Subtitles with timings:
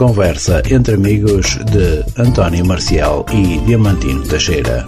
[0.00, 4.86] conversa entre amigos de António Marcial e Diamantino Teixeira.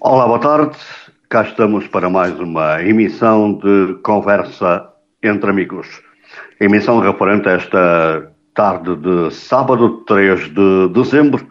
[0.00, 0.76] Olá, boa tarde.
[1.28, 5.86] Cá estamos para mais uma emissão de conversa entre amigos.
[6.60, 11.46] Emissão referente a esta tarde de sábado, 3 de dezembro.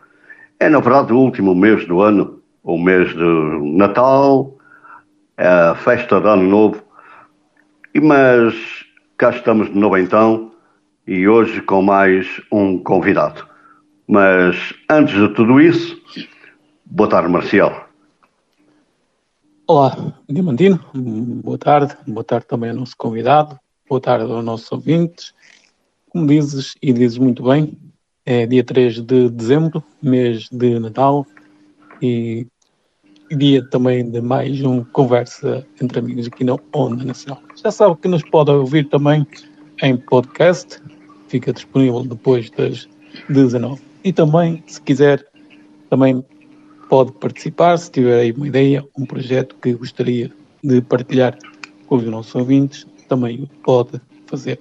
[0.60, 4.57] É, na verdade, o último mês do ano, o mês de Natal,
[5.38, 6.84] a festa de Ano Novo.
[7.94, 8.56] E, mas
[9.18, 10.52] cá estamos de novo então,
[11.06, 13.48] e hoje com mais um convidado.
[14.08, 16.00] Mas antes de tudo isso,
[16.86, 17.88] boa tarde, Marcial.
[19.68, 25.34] Olá, Diamantino, boa tarde, boa tarde também ao nosso convidado, boa tarde aos nossos ouvintes.
[26.10, 27.78] Como dizes, e dizes muito bem,
[28.26, 31.26] é dia 3 de dezembro, mês de Natal,
[32.02, 32.48] e
[33.36, 37.42] dia também de mais um Conversa entre Amigos aqui na Onda Nacional.
[37.62, 39.28] Já sabe que nos pode ouvir também
[39.84, 40.82] em podcast,
[41.28, 42.88] fica disponível depois das
[43.30, 43.82] 19.
[44.04, 45.26] E também, se quiser,
[45.90, 46.24] também
[46.90, 50.32] pode participar se tiver aí uma ideia, um projeto que gostaria
[50.64, 51.38] de partilhar
[51.88, 54.58] com os nossos ouvintes, também o pode fazer.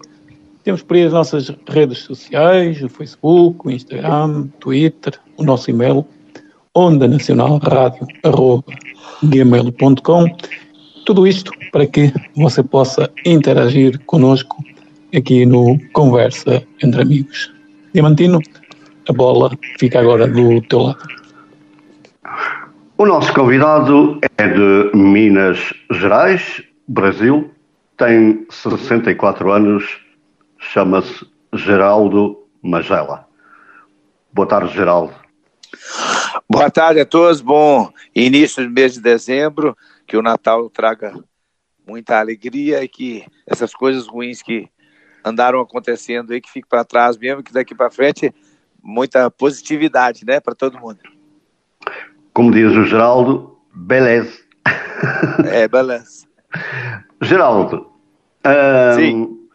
[0.64, 6.04] Temos por aí as nossas redes sociais, o Facebook, o Instagram, Twitter, o nosso e-mail,
[6.76, 8.06] onda nacional rádio,
[9.22, 10.26] gmail.com.
[11.06, 14.62] Tudo isto para que você possa interagir conosco
[15.16, 17.50] aqui no Conversa entre Amigos.
[17.94, 18.40] Diamantino,
[19.08, 20.98] a bola fica agora do teu lado.
[22.98, 25.58] O nosso convidado é de Minas
[25.92, 27.50] Gerais, Brasil,
[27.96, 29.98] tem 64 anos,
[30.58, 33.26] chama-se Geraldo Magela.
[34.32, 35.14] Boa tarde, Geraldo.
[36.48, 41.12] Boa tarde a todos, bom início do mês de dezembro, que o Natal traga
[41.84, 44.68] muita alegria e que essas coisas ruins que
[45.24, 48.32] andaram acontecendo aí, que fiquem para trás mesmo, que daqui para frente
[48.80, 51.00] muita positividade, né, para todo mundo.
[52.32, 54.38] Como diz o Geraldo, beleza.
[55.50, 56.28] É, beleza.
[57.20, 57.90] Geraldo,
[59.00, 59.48] hum,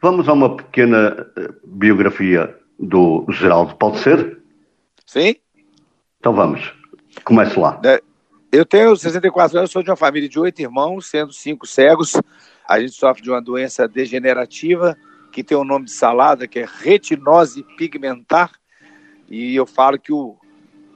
[0.00, 4.40] vamos a uma pequena eh, biografia do Geraldo, pode ser?
[5.04, 5.36] Sim.
[6.26, 6.74] Então vamos,
[7.22, 7.80] comece lá.
[8.50, 12.20] Eu tenho 64 anos, sou de uma família de oito irmãos, sendo cinco cegos.
[12.68, 14.98] A gente sofre de uma doença degenerativa
[15.30, 18.50] que tem o um nome de salada, que é retinose pigmentar.
[19.28, 20.36] E eu falo que o,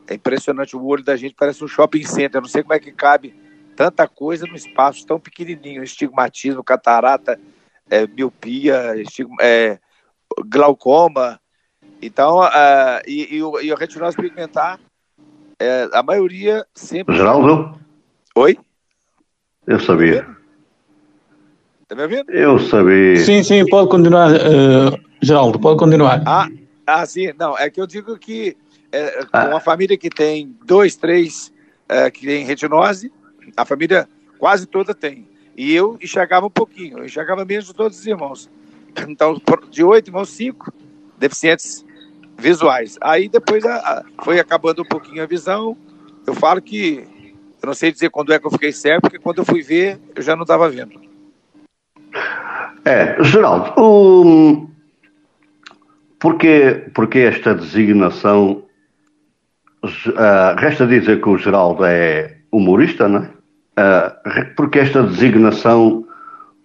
[0.09, 2.39] é impressionante, o olho da gente parece um shopping center.
[2.39, 3.33] Eu não sei como é que cabe
[3.77, 5.85] tanta coisa num espaço tão pequenininho.
[5.85, 7.39] Estigmatismo, catarata,
[7.89, 9.79] é, miopia, estigma, é,
[10.45, 11.41] glaucoma.
[12.03, 14.81] Então, uh, e, e, e o retinose pigmentar,
[15.61, 17.15] é, a maioria sempre...
[17.15, 17.79] Geraldo?
[18.35, 18.59] Oi?
[19.67, 20.27] Eu sabia.
[21.87, 22.31] Tá me ouvindo?
[22.31, 23.17] Eu sabia.
[23.17, 26.23] Sim, sim, pode continuar, uh, Geraldo, pode continuar.
[26.27, 26.49] Ah,
[26.87, 28.57] ah, sim, não, é que eu digo que
[28.91, 29.49] é, ah.
[29.49, 31.53] uma família que tem dois, três
[31.89, 33.13] é, que tem retinose,
[33.57, 35.29] a família quase toda tem.
[35.57, 38.49] E eu enxergava um pouquinho, eu enxergava menos de todos os irmãos.
[39.07, 39.41] Então,
[39.71, 40.73] de oito irmãos, cinco
[41.19, 41.85] deficientes
[42.41, 42.97] visuais.
[43.01, 45.77] Aí depois a, a, foi acabando um pouquinho a visão.
[46.27, 47.05] Eu falo que
[47.63, 50.01] eu não sei dizer quando é que eu fiquei cego, porque quando eu fui ver,
[50.15, 51.01] eu já não estava vendo.
[52.85, 54.69] É, Geraldo,
[56.19, 58.65] porque, porque esta designação
[59.83, 63.31] Uh, resta dizer que o Geraldo é humorista, não é?
[63.81, 66.05] Uh, porque esta designação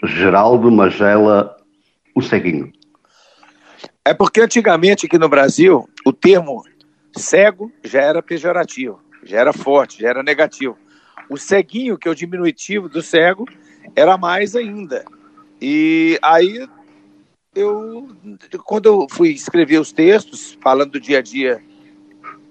[0.04, 1.56] Geraldo Magela
[2.14, 2.74] o ceguinho?
[4.08, 6.64] É porque antigamente aqui no Brasil o termo
[7.18, 10.78] cego já era pejorativo, já era forte, já era negativo.
[11.28, 13.48] O ceguinho, que é o diminutivo do cego,
[13.96, 15.04] era mais ainda.
[15.60, 16.68] E aí
[17.56, 18.08] eu,
[18.64, 21.60] quando eu fui escrever os textos falando do dia a dia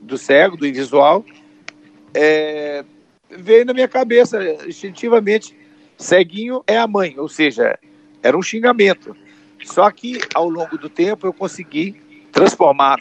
[0.00, 1.24] do cego, do invisual,
[2.12, 2.84] é,
[3.30, 5.56] veio na minha cabeça instintivamente,
[5.96, 7.78] ceguinho é a mãe, ou seja,
[8.24, 9.16] era um xingamento.
[9.64, 12.00] Só que ao longo do tempo eu consegui
[12.30, 13.00] transformar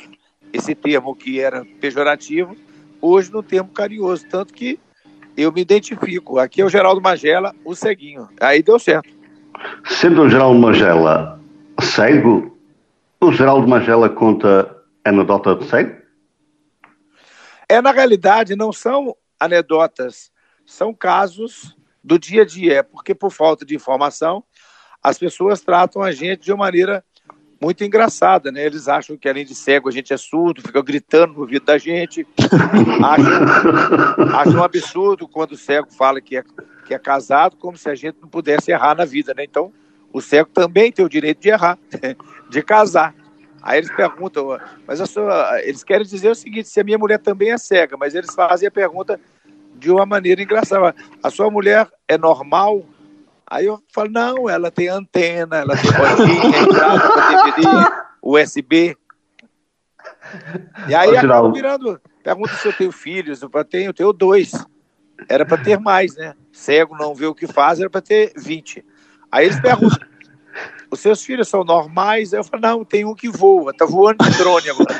[0.51, 2.55] esse termo que era pejorativo
[3.01, 4.79] hoje no termo carinhoso, tanto que
[5.35, 6.39] eu me identifico.
[6.39, 8.29] Aqui é o Geraldo Magela, o ceguinho.
[8.39, 9.09] Aí deu certo.
[9.85, 11.39] Sendo o Geraldo Magela
[11.81, 12.57] cego,
[13.19, 14.73] o Geraldo Magela conta
[15.03, 16.01] anedota de cego?
[17.67, 20.31] É, na realidade, não são anedotas,
[20.65, 24.43] são casos do dia a dia, é porque por falta de informação,
[25.03, 27.03] as pessoas tratam a gente de uma maneira
[27.61, 28.65] muito engraçada, né?
[28.65, 31.77] Eles acham que além de cego a gente é surdo, fica gritando no ouvido da
[31.77, 32.27] gente.
[33.03, 36.43] acham, acham um absurdo quando o cego fala que é,
[36.85, 39.43] que é casado, como se a gente não pudesse errar na vida, né?
[39.43, 39.71] Então,
[40.11, 41.77] o cego também tem o direito de errar,
[42.49, 43.15] de casar.
[43.61, 47.17] Aí eles perguntam, mas a sua, eles querem dizer o seguinte: se a minha mulher
[47.17, 49.19] também é cega, mas eles fazem a pergunta
[49.75, 50.93] de uma maneira engraçada.
[51.21, 52.85] A sua mulher é normal?
[53.49, 57.67] Aí eu falo, não, ela tem antena, ela tem botinha, entrada para DVD,
[58.21, 58.97] USB.
[60.87, 64.51] E aí acaba virando, pergunta se eu tenho filhos, eu tenho, eu tenho dois.
[65.29, 66.33] Era para ter mais, né?
[66.51, 68.83] Cego não vê o que faz, era para ter 20.
[69.31, 69.99] Aí eles perguntam,
[70.89, 72.33] os seus filhos são normais?
[72.33, 74.95] Aí eu falo, não, tem um que voa, tá voando de drone agora.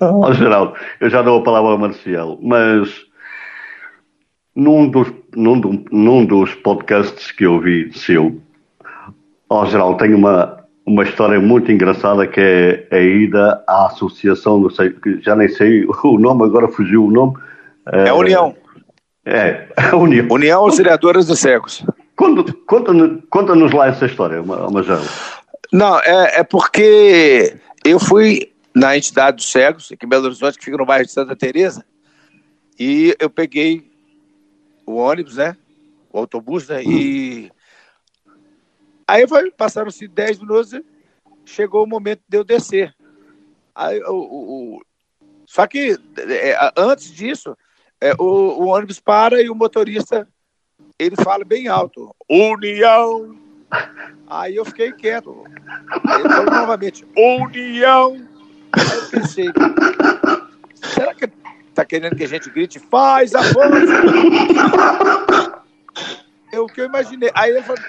[0.00, 3.06] Ó, Geraldo, eu já dou a palavra ao Marcial, mas
[4.54, 8.40] num dos, num, num dos podcasts que eu vi seu,
[9.48, 14.70] ó, Geraldo, tem uma, uma história muito engraçada que é a ida à associação, não
[14.70, 17.34] sei, já nem sei o nome, agora fugiu o nome.
[17.92, 18.54] É a União.
[19.24, 20.26] É, a União.
[20.30, 21.84] União Auxiliadoras dos Cegos.
[22.16, 25.00] Conta-nos conta lá essa história, Major.
[25.72, 30.64] Não, é, é porque eu fui na entidade dos cegos, aqui em Belo Horizonte, que
[30.64, 31.84] fica no bairro de Santa Teresa,
[32.78, 33.90] e eu peguei
[34.86, 35.56] o ônibus, né?
[36.12, 36.82] O autobus, né?
[36.82, 37.50] E
[39.06, 40.80] aí foi, passaram-se 10 minutos,
[41.44, 42.94] chegou o momento de eu descer.
[43.74, 44.82] Aí, o, o, o...
[45.44, 47.56] Só que é, antes disso,
[48.00, 50.26] é, o, o ônibus para e o motorista
[50.98, 53.36] ele fala bem alto, União.
[54.26, 55.44] Aí eu fiquei quieto.
[55.48, 58.26] Ele falou novamente, União.
[58.72, 59.46] Aí eu pensei,
[60.74, 61.28] será que
[61.76, 64.02] tá querendo que a gente grite, faz a força?
[66.52, 67.30] É o que eu imaginei.
[67.34, 67.82] Aí ele falou,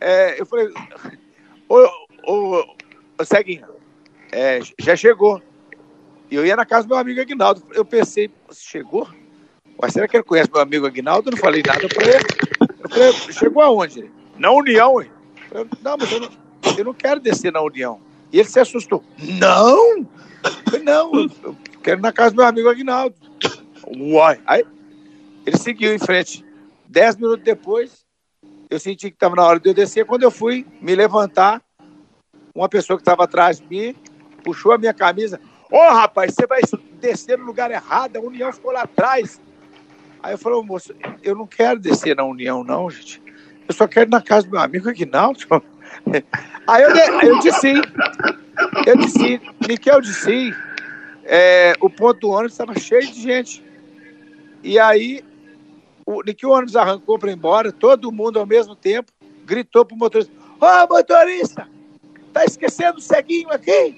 [0.00, 0.68] é, eu falei,
[1.68, 1.88] ô,
[2.26, 2.64] ô,
[3.18, 3.66] ô Ceguinho,
[4.30, 5.40] é, já chegou.
[6.30, 7.62] E eu ia na casa do meu amigo Aguinaldo.
[7.72, 9.08] Eu pensei, chegou?
[9.80, 11.28] Mas será que ele conhece meu amigo Aguinaldo?
[11.28, 12.24] Eu não falei nada para ele.
[12.82, 14.10] Eu falei, chegou aonde?
[14.36, 15.10] Na União, hein?
[15.50, 16.28] Eu, não, mas eu não,
[16.76, 18.00] eu não quero descer na União.
[18.32, 19.02] E ele se assustou.
[19.18, 19.98] Não!
[19.98, 23.16] Eu falei, não, eu, eu quero ir na casa do meu amigo Aguinaldo.
[23.86, 24.40] Uai!
[24.46, 24.64] Aí
[25.44, 26.44] ele seguiu em frente.
[26.88, 28.04] Dez minutos depois,
[28.70, 30.04] eu senti que estava na hora de eu descer.
[30.04, 31.60] Quando eu fui me levantar,
[32.54, 33.94] uma pessoa que estava atrás de mim
[34.44, 35.40] puxou a minha camisa.
[35.70, 36.60] Ô, oh, rapaz, você vai
[37.00, 39.40] descer no lugar errado, a União ficou lá atrás.
[40.22, 43.22] Aí eu falei, moço, eu não quero descer na União, não, gente.
[43.66, 45.40] Eu só quero ir na casa do meu amigo Aguinaldo.
[46.66, 46.90] Aí eu,
[47.22, 47.72] eu disse,
[48.86, 50.54] eu disse, Miquel disse,
[51.24, 53.64] é, o ponto do ônibus estava cheio de gente.
[54.62, 55.24] E aí,
[56.06, 59.12] o, que o ônibus arrancou para embora, todo mundo ao mesmo tempo
[59.44, 61.68] gritou para o motorista: Ô oh, motorista,
[62.32, 63.96] tá esquecendo o ceguinho aqui?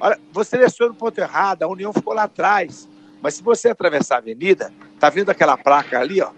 [0.00, 2.88] Olha, você desceu no ponto errado, a União ficou lá atrás.
[3.22, 6.30] Mas se você atravessar a avenida, tá vendo aquela placa ali, ó?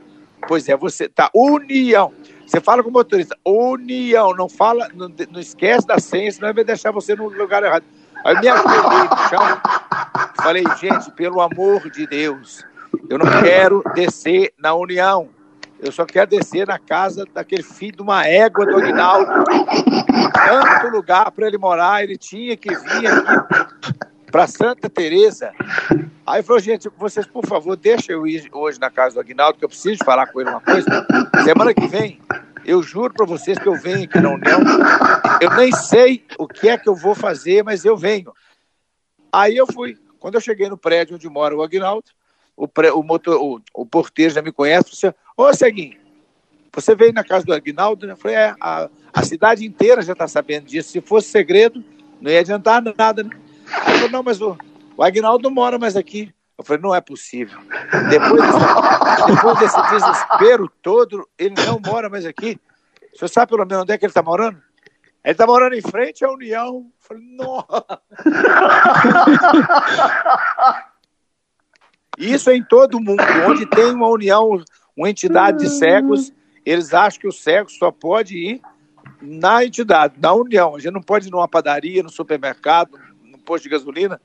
[0.46, 2.12] Pois é, você tá União.
[2.46, 6.64] Você fala com o motorista, União, não fala, não, não esquece da senha, senão vai
[6.64, 7.84] deixar você no lugar errado.
[8.24, 9.60] Aí me ajoelhei no chão,
[10.42, 12.64] falei, gente, pelo amor de Deus,
[13.08, 15.28] eu não quero descer na União.
[15.80, 19.44] Eu só quero descer na casa daquele filho de uma égua do Aguinaldo.
[20.34, 23.78] Tanto lugar para ele morar, ele tinha que vir aqui
[24.30, 25.52] para Santa Teresa.
[26.26, 29.64] Aí falou, gente, vocês, por favor, deixem eu ir hoje na casa do Aguinaldo, que
[29.64, 31.06] eu preciso falar com ele uma coisa.
[31.44, 32.20] Semana que vem,
[32.68, 34.60] eu juro para vocês que eu venho aqui na União.
[35.40, 38.30] Eu nem sei o que é que eu vou fazer, mas eu venho.
[39.32, 39.96] Aí eu fui.
[40.20, 42.10] Quando eu cheguei no prédio onde mora o Aguinaldo,
[42.54, 45.96] o, pré, o, motor, o, o porteiro já me conhece, disse, ô Ceguinho,
[46.74, 48.06] você veio na casa do Aguinaldo?
[48.06, 50.90] Eu falei, é, a, a cidade inteira já está sabendo disso.
[50.90, 51.82] Se fosse segredo,
[52.20, 53.30] não ia adiantar nada, né?
[53.86, 54.58] Aí falou, não, mas o,
[54.94, 56.34] o Agnaldo mora mais aqui.
[56.58, 57.58] Eu falei, não é possível.
[58.10, 58.58] Depois desse,
[59.26, 62.60] depois desse desespero todo, ele não mora mais aqui.
[63.14, 64.60] O senhor sabe pelo menos onde é que ele está morando?
[65.24, 66.66] Ele está morando em frente à União.
[66.66, 68.00] Eu falei, nossa!
[72.18, 73.22] Isso é em todo mundo.
[73.48, 74.60] Onde tem uma união,
[74.96, 76.32] uma entidade de cegos,
[76.66, 78.60] eles acham que o cego só pode ir
[79.22, 80.74] na entidade, na união.
[80.74, 82.98] A gente não pode ir numa padaria, no supermercado,
[83.48, 84.20] posto de gasolina?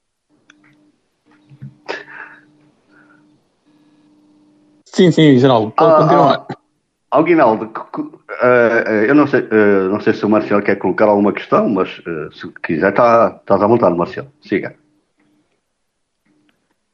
[4.93, 6.45] Sim, sim, Geraldo, pode ah, continuar.
[6.49, 11.33] Ah, Aguinaldo, uh, eu não sei, uh, não sei se o Marcelo quer colocar alguma
[11.33, 14.27] questão, mas uh, se quiser, estás tá à vontade, Marcelo.
[14.41, 14.75] Siga.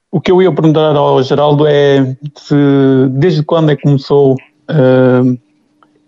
[0.09, 2.55] O que eu ia perguntar ao Geraldo é se,
[3.11, 4.37] desde quando é que começou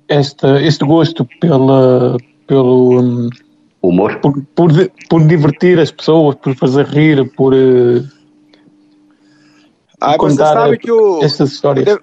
[0.07, 2.15] esta, este gosto pela,
[2.47, 3.29] pelo hum,
[3.81, 4.71] humor, por, por,
[5.09, 8.01] por, divertir as pessoas, por fazer rir, por uh,
[10.01, 11.99] ah, contar você sabe que o, essas histórias.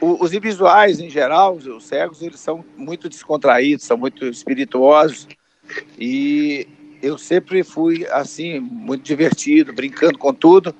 [0.00, 5.28] O, os invisuais em geral, os cegos, eles são muito descontraídos, são muito espirituosos
[5.98, 6.66] e
[7.02, 10.74] eu sempre fui assim muito divertido, brincando com tudo.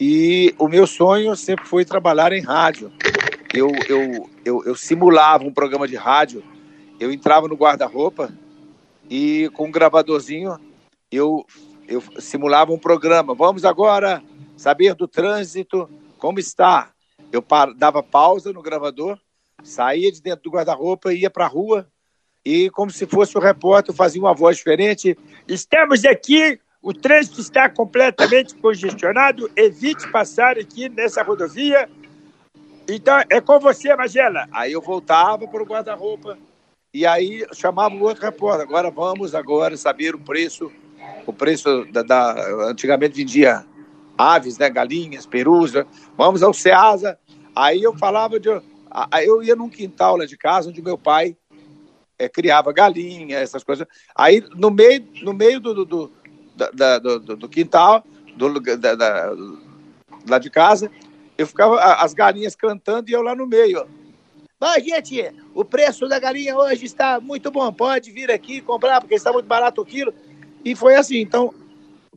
[0.00, 2.90] E o meu sonho sempre foi trabalhar em rádio.
[3.52, 6.42] Eu, eu, eu, eu simulava um programa de rádio.
[6.98, 8.32] Eu entrava no guarda-roupa
[9.08, 10.58] e com um gravadorzinho
[11.12, 11.44] eu,
[11.86, 13.34] eu simulava um programa.
[13.34, 14.22] Vamos agora
[14.56, 16.92] saber do trânsito, como está.
[17.32, 19.18] Eu par, dava pausa no gravador,
[19.62, 21.88] saía de dentro do guarda-roupa, ia para a rua
[22.44, 25.16] e, como se fosse o repórter, fazia uma voz diferente.
[25.48, 29.50] Estamos aqui o trânsito está completamente congestionado.
[29.56, 31.88] Evite passar aqui nessa rodovia.
[32.86, 34.46] Então, é com você, Magela.
[34.52, 36.36] Aí eu voltava para o guarda-roupa
[36.92, 38.66] e aí chamava o outro repórter.
[38.66, 40.70] Agora vamos agora saber o preço.
[41.26, 43.64] O preço da, da antigamente vendia
[44.16, 45.72] aves, né, galinhas, perus.
[46.16, 47.18] Vamos ao Ceasa.
[47.54, 48.48] Aí eu falava de
[49.24, 51.36] eu ia num quintal lá de casa onde meu pai
[52.18, 53.86] é, criava galinha, essas coisas.
[54.14, 56.12] Aí no meio no meio do, do
[56.72, 58.04] da, do, do, quintal,
[58.36, 59.32] do, da, da,
[60.28, 60.90] lá de casa,
[61.36, 63.84] eu ficava as galinhas cantando e eu lá no meio.
[64.60, 64.80] Ó.
[64.80, 69.32] gente, o preço da galinha hoje está muito bom, pode vir aqui comprar, porque está
[69.32, 70.14] muito barato o quilo.
[70.64, 71.52] E foi assim, então,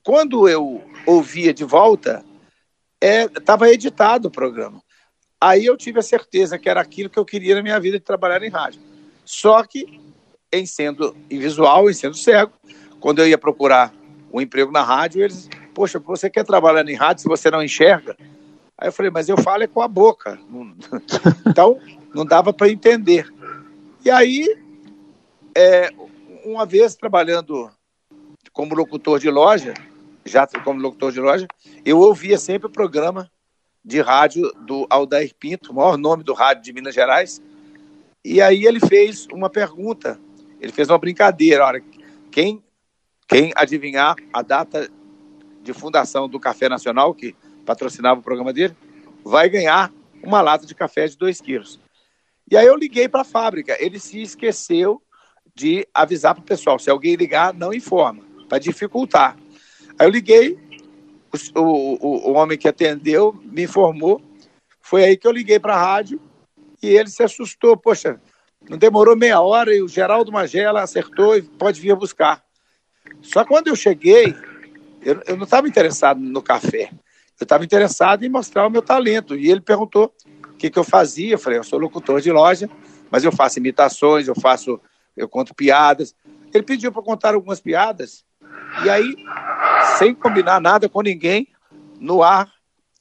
[0.04, 2.24] quando eu ouvia de volta,
[3.02, 4.84] estava é, editado o programa.
[5.40, 8.04] Aí eu tive a certeza que era aquilo que eu queria na minha vida de
[8.04, 8.82] trabalhar em rádio.
[9.24, 10.02] Só que,
[10.52, 12.52] em sendo invisual, em sendo cego,
[13.00, 13.94] quando eu ia procurar
[14.34, 18.18] um emprego na rádio, eles, poxa, você quer trabalhar em rádio se você não enxerga?
[18.78, 20.38] Aí eu falei, mas eu falo é com a boca.
[21.48, 21.80] então,
[22.14, 23.32] não dava para entender.
[24.04, 24.46] E aí,
[25.56, 25.90] é,
[26.44, 27.72] uma vez trabalhando
[28.52, 29.74] como locutor de loja,
[30.28, 31.48] já como locutor de loja,
[31.86, 33.32] eu ouvia sempre o programa
[33.84, 37.42] de rádio do Aldair Pinto, o maior nome do rádio de Minas Gerais.
[38.24, 40.20] E aí ele fez uma pergunta,
[40.60, 41.66] ele fez uma brincadeira.
[41.66, 41.84] Olha,
[42.30, 42.62] quem
[43.28, 44.90] quem adivinhar a data
[45.62, 48.76] de fundação do Café Nacional, que patrocinava o programa dele,
[49.24, 49.92] vai ganhar
[50.24, 51.80] uma lata de café de 2 quilos.
[52.50, 53.76] E aí eu liguei para a fábrica.
[53.80, 55.02] Ele se esqueceu
[55.54, 56.80] de avisar para o pessoal.
[56.80, 59.38] Se alguém ligar, não informa, para dificultar.
[60.00, 60.58] Aí eu liguei,
[61.56, 64.22] o, o, o homem que atendeu me informou.
[64.82, 66.22] Foi aí que eu liguei para a rádio
[66.82, 67.76] e ele se assustou.
[67.76, 68.22] Poxa,
[68.70, 72.44] não demorou meia hora e o Geraldo Magela acertou e pode vir buscar.
[73.22, 74.36] Só quando eu cheguei,
[75.02, 76.92] eu, eu não estava interessado no café.
[77.40, 79.36] Eu estava interessado em mostrar o meu talento.
[79.36, 80.14] E ele perguntou
[80.46, 81.34] o que, que eu fazia.
[81.34, 82.70] Eu falei, eu sou locutor de loja,
[83.12, 84.80] mas eu faço imitações, eu faço,
[85.16, 86.16] eu conto piadas.
[86.54, 88.26] Ele pediu para contar algumas piadas.
[88.84, 89.16] E aí,
[89.98, 91.48] sem combinar nada com ninguém,
[92.00, 92.52] no ar,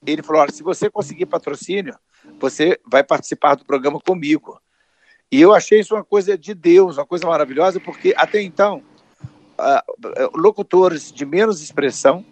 [0.06, 1.94] ele falou: Olha, se você conseguir patrocínio,
[2.38, 4.60] você vai participar do programa comigo.
[5.30, 8.82] E eu achei isso uma coisa de Deus, uma coisa maravilhosa, porque até então
[9.58, 12.24] uh, locutores de menos expressão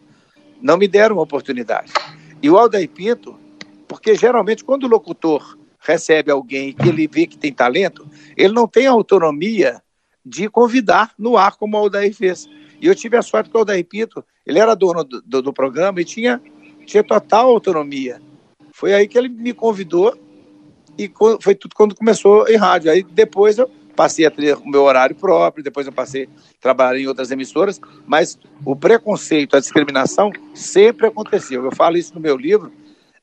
[0.60, 1.92] não me deram oportunidade.
[2.40, 3.38] E o Aldair Pinto,
[3.88, 8.66] porque geralmente quando o locutor recebe alguém que ele vê que tem talento, ele não
[8.66, 9.82] tem autonomia
[10.24, 12.48] de convidar no ar como o Aldair fez.
[12.84, 15.52] E eu tive a sorte que o Aldair Pinto, ele era dono do, do, do
[15.54, 16.38] programa e tinha,
[16.84, 18.20] tinha total autonomia.
[18.74, 20.14] Foi aí que ele me convidou
[20.98, 21.10] e
[21.40, 22.90] foi tudo quando começou em rádio.
[22.90, 26.28] Aí depois eu passei a ter o meu horário próprio, depois eu passei a
[26.60, 31.64] trabalhar em outras emissoras, mas o preconceito, a discriminação sempre aconteceu.
[31.64, 32.70] Eu falo isso no meu livro,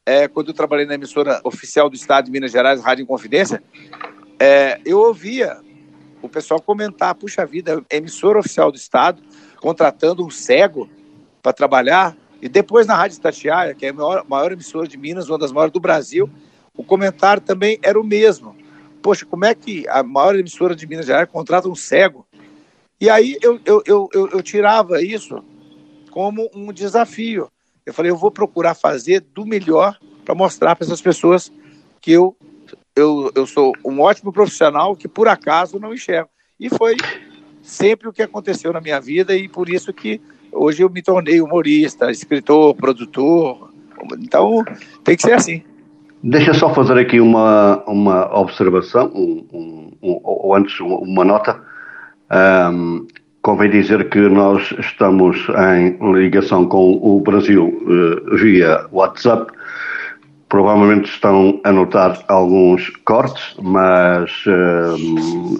[0.03, 3.61] é, quando eu trabalhei na emissora oficial do Estado de Minas Gerais, Rádio Inconfidência,
[4.39, 5.59] é, eu ouvia
[6.21, 9.21] o pessoal comentar, puxa vida, emissora oficial do Estado,
[9.61, 10.89] contratando um cego
[11.41, 15.29] para trabalhar, e depois na Rádio Estatiaia, que é a maior, maior emissora de Minas,
[15.29, 16.29] uma das maiores do Brasil,
[16.75, 18.55] o comentário também era o mesmo
[19.01, 22.25] poxa, como é que a maior emissora de Minas Gerais contrata um cego?
[22.99, 25.43] E aí eu, eu, eu, eu, eu tirava isso
[26.11, 27.51] como um desafio.
[27.85, 31.51] Eu falei, eu vou procurar fazer do melhor para mostrar para essas pessoas
[31.99, 32.35] que eu,
[32.95, 36.29] eu, eu sou um ótimo profissional que por acaso não enxergo.
[36.59, 36.95] E foi
[37.61, 40.19] sempre o que aconteceu na minha vida e por isso que
[40.51, 43.69] hoje eu me tornei humorista, escritor, produtor.
[44.19, 44.63] Então
[45.03, 45.63] tem que ser assim.
[46.23, 51.59] Deixa só fazer aqui uma, uma observação, um, um, um, ou antes uma nota.
[53.41, 59.51] Convém dizer que nós estamos em ligação com o Brasil uh, via WhatsApp.
[60.47, 64.43] Provavelmente estão a notar alguns cortes, mas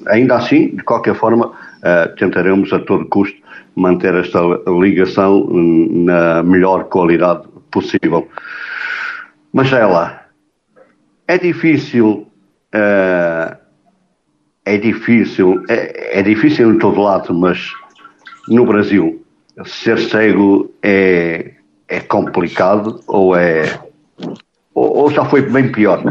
[0.08, 1.54] ainda assim, de qualquer forma,
[2.18, 3.38] tentaremos a todo custo
[3.76, 8.28] manter esta ligação na melhor qualidade possível.
[9.54, 10.26] Mas ela
[11.28, 12.28] é difícil,
[12.76, 13.58] uh,
[14.66, 17.72] é difícil, é, é, difícil em todo lado, mas
[18.48, 19.24] no Brasil
[19.66, 21.54] ser cego é,
[21.88, 23.80] é complicado ou é
[24.74, 26.02] ou, ou já foi bem pior?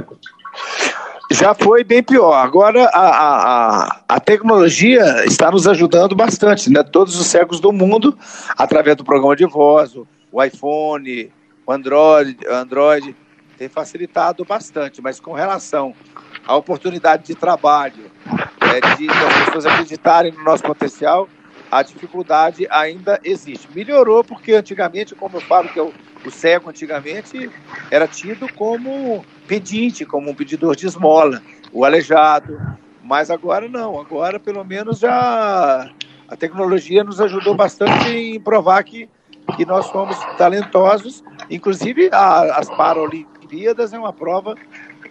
[1.30, 2.34] Já foi bem pior.
[2.34, 6.82] Agora a, a, a, tecnologia está nos ajudando bastante, né?
[6.82, 8.18] Todos os cegos do mundo,
[8.58, 9.94] através do programa de voz,
[10.32, 11.32] o, iPhone,
[11.64, 13.16] o Android, Android,
[13.56, 15.00] tem facilitado bastante.
[15.00, 15.94] Mas com relação
[16.44, 18.10] à oportunidade de trabalho,
[18.60, 21.28] é, de, de as pessoas acreditarem no nosso potencial,
[21.70, 23.68] a dificuldade ainda existe.
[23.72, 27.50] Melhorou porque antigamente, como eu falo que eu o cego antigamente
[27.90, 32.60] era tido como pedinte, como um pedidor de esmola, o aleijado.
[33.02, 35.90] Mas agora não, agora pelo menos já
[36.28, 39.08] a tecnologia nos ajudou bastante em provar que,
[39.56, 41.24] que nós somos talentosos.
[41.48, 44.54] Inclusive a, as Paralimpíadas é uma prova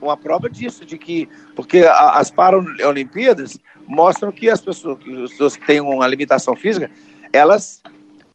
[0.02, 5.56] uma prova disso, de que porque as Paralimpíadas mostram que as pessoas que, as pessoas
[5.56, 6.90] que têm uma limitação física,
[7.34, 7.82] elas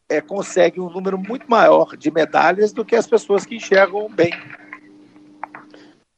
[0.09, 4.33] é, consegue um número muito maior de medalhas do que as pessoas que enxergam bem.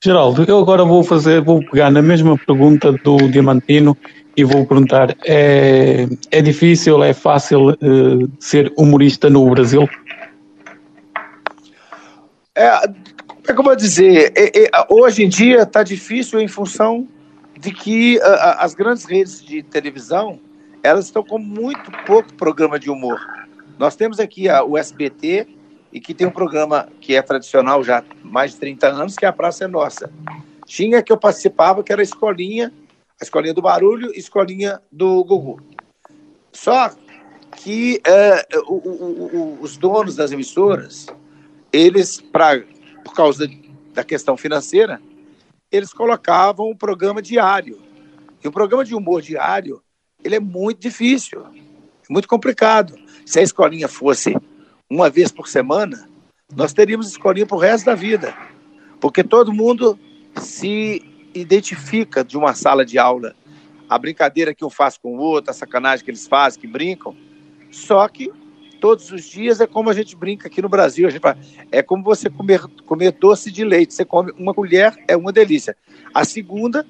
[0.03, 3.97] Geraldo, eu agora vou fazer, vou pegar na mesma pergunta do Diamantino
[4.37, 9.89] e vou perguntar: é, é difícil, é fácil uh, ser humorista no Brasil?
[12.55, 12.71] É,
[13.49, 17.07] é como eu dizer, é, é, hoje em dia está difícil em função
[17.59, 20.39] de que uh, as grandes redes de televisão
[20.83, 23.21] elas estão com muito pouco programa de humor.
[23.79, 25.49] Nós temos aqui a, o SBT,
[25.93, 29.25] e que tem um programa que é tradicional já há mais de 30 anos, que
[29.25, 30.11] é a Praça é Nossa.
[30.67, 32.73] Tinha que eu participava, que era a escolinha,
[33.19, 35.59] a escolinha do barulho e a escolinha do Gugu.
[36.53, 36.91] Só
[37.57, 41.07] que é, o, o, o, os donos das emissoras,
[41.73, 42.67] eles, por
[43.17, 43.51] causa
[43.95, 45.01] da questão financeira,
[45.73, 47.81] eles colocavam um programa diário.
[48.45, 49.83] E o programa de humor diário,
[50.23, 52.95] ele é muito difícil, é muito complicado.
[53.25, 54.37] Se a escolinha fosse
[54.89, 56.09] uma vez por semana,
[56.55, 58.37] nós teríamos escolinha para o resto da vida.
[59.01, 59.99] Porque todo mundo
[60.41, 61.03] se
[61.35, 63.35] identifica de uma sala de aula.
[63.89, 67.17] A brincadeira que um faz com o outro, a sacanagem que eles fazem, que brincam.
[67.71, 68.31] Só que
[68.81, 71.07] todos os dias é como a gente brinca aqui no Brasil.
[71.07, 71.39] A gente fala,
[71.71, 73.95] é como você comer, comer doce de leite.
[73.95, 75.77] Você come uma colher, é uma delícia.
[76.15, 76.87] A segunda,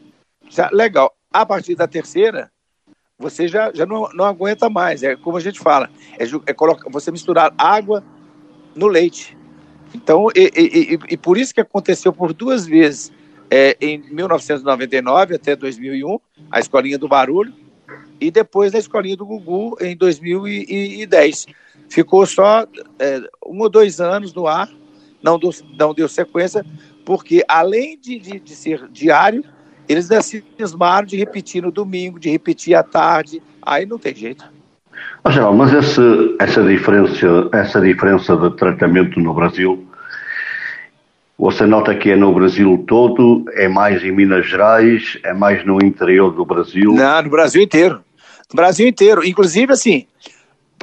[0.49, 1.15] já, legal.
[1.33, 2.51] A partir da terceira,
[3.19, 5.03] você já, já não, não aguenta mais.
[5.03, 8.05] É como a gente fala, é, é colocar, você misturar água
[8.75, 9.37] no leite.
[9.95, 13.13] Então, e, e, e, e, por isso que aconteceu por duas vezes,
[13.51, 16.19] é, em 1999 até 2001,
[16.51, 17.55] a Escolinha do Barulho,
[18.21, 21.47] e depois a Escolinha do Gugu em 2010.
[21.89, 22.67] Ficou só
[22.99, 24.69] é, um ou dois anos no ar,
[25.23, 26.65] não, do, não deu sequência,
[27.05, 29.45] porque além de, de, de ser diário,
[29.89, 30.09] eles
[30.59, 34.45] cismaram de repetir no domingo, de repetir à tarde, aí não tem jeito.
[35.25, 36.03] Mas essa,
[36.39, 39.87] essa, diferença, essa diferença de tratamento no Brasil,
[41.39, 45.83] você nota que é no Brasil todo, é mais em Minas Gerais, é mais no
[45.85, 46.93] interior do Brasil?
[46.93, 48.01] Não, no Brasil inteiro.
[48.51, 49.27] No Brasil inteiro.
[49.27, 50.07] Inclusive, assim,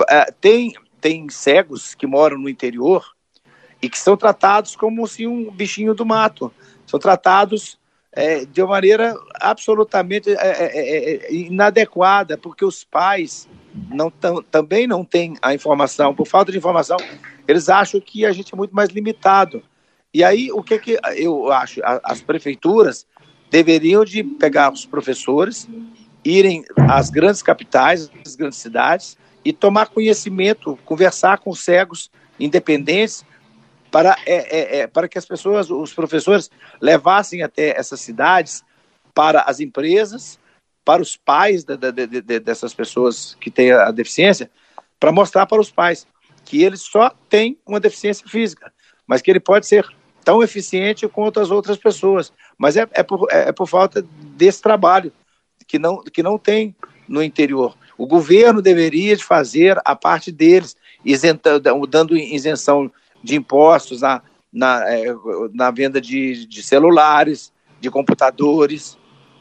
[0.09, 3.05] é, tem, tem cegos que moram no interior
[3.81, 6.49] e que são tratados como assim, um bichinho do mato.
[6.87, 7.77] São tratados
[8.13, 13.49] é, de uma maneira absolutamente é, é, é, é inadequada, porque os pais
[13.89, 14.09] não
[14.49, 16.95] também não têm a informação, por falta de informação,
[17.45, 19.61] eles acham que a gente é muito mais limitado.
[20.13, 21.81] E aí, o que, que eu acho?
[21.83, 23.05] As prefeituras
[23.51, 25.67] deveriam de pegar os professores,
[26.23, 33.25] irem às grandes capitais, às grandes cidades, e tomar conhecimento, conversar com cegos independentes,
[33.91, 36.49] para, é, é, é, para que as pessoas, os professores,
[36.81, 38.63] levassem até essas cidades
[39.13, 40.39] para as empresas,
[40.83, 44.49] para os pais de, de, de, dessas pessoas que têm a deficiência,
[44.99, 46.07] para mostrar para os pais
[46.43, 48.73] que ele só tem uma deficiência física,
[49.05, 49.85] mas que ele pode ser
[50.23, 52.33] tão eficiente quanto as outras pessoas.
[52.57, 54.03] Mas é, é, por, é por falta
[54.35, 55.11] desse trabalho
[55.67, 56.75] que não, que não tem
[57.07, 57.77] no interior.
[57.97, 60.75] O governo deveria fazer a parte deles,
[61.05, 62.91] isentando, dando isenção
[63.23, 65.05] de impostos na, na, é,
[65.53, 68.97] na venda de, de celulares, de computadores.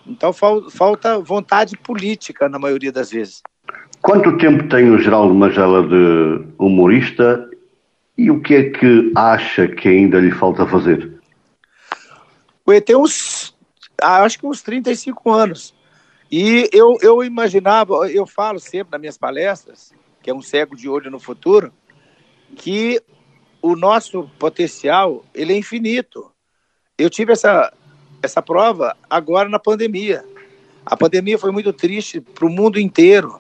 [0.07, 3.43] Então fal, falta vontade política na maioria das vezes.
[4.01, 7.49] Quanto tempo tem o Geraldo Magela de humorista
[8.19, 11.13] e o que é que acha que ainda lhe falta fazer?
[12.85, 13.55] Tem uns,
[14.03, 15.75] ah, acho que uns 35 anos.
[16.33, 19.93] E eu, eu imaginava, eu falo sempre nas minhas palestras,
[20.23, 21.71] que é um cego de olho no futuro,
[22.57, 23.03] que
[23.61, 26.33] o nosso potencial ele é infinito.
[26.97, 27.71] Eu tive essa,
[28.23, 30.25] essa prova agora na pandemia.
[30.87, 33.39] A pandemia foi muito triste para o mundo inteiro.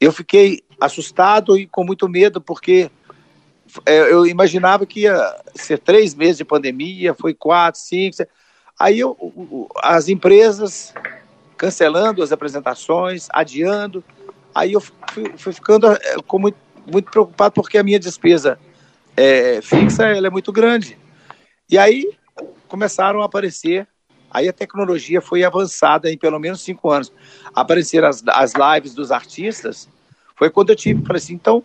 [0.00, 2.90] Eu fiquei assustado e com muito medo, porque
[3.84, 8.16] é, eu imaginava que ia ser três meses de pandemia, foi quatro, cinco.
[8.78, 10.94] Aí eu, as empresas
[11.56, 14.02] cancelando as apresentações, adiando.
[14.54, 18.58] Aí eu fui, fui ficando é, com muito, muito preocupado porque a minha despesa
[19.16, 20.98] é, fixa ela é muito grande.
[21.70, 22.10] E aí
[22.68, 23.86] começaram a aparecer,
[24.30, 27.12] aí a tecnologia foi avançada em pelo menos cinco anos.
[27.54, 29.88] Apareceram as, as lives dos artistas,
[30.36, 31.62] foi quando eu tive, falei assim, então,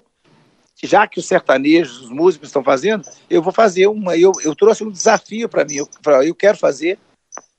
[0.82, 4.84] já que os sertanejos, os músicos estão fazendo, eu vou fazer uma, eu, eu trouxe
[4.84, 5.89] um desafio para mim, eu,
[6.23, 6.97] eu quero fazer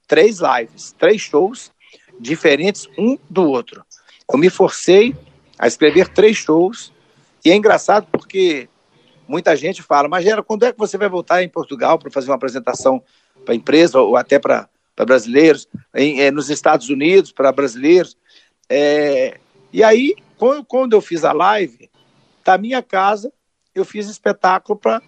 [0.06, 1.70] três lives, três shows
[2.20, 3.84] diferentes um do outro.
[4.30, 5.16] Eu me forcei
[5.58, 6.92] a escrever três shows,
[7.44, 8.68] e é engraçado porque
[9.26, 12.30] muita gente fala, mas Gera, quando é que você vai voltar em Portugal para fazer
[12.30, 13.02] uma apresentação
[13.44, 18.16] para empresa ou até para brasileiros, em, é, nos Estados Unidos para brasileiros?
[18.68, 19.38] É,
[19.72, 21.90] e aí, quando, quando eu fiz a live,
[22.44, 23.32] da minha casa,
[23.74, 25.00] eu fiz espetáculo para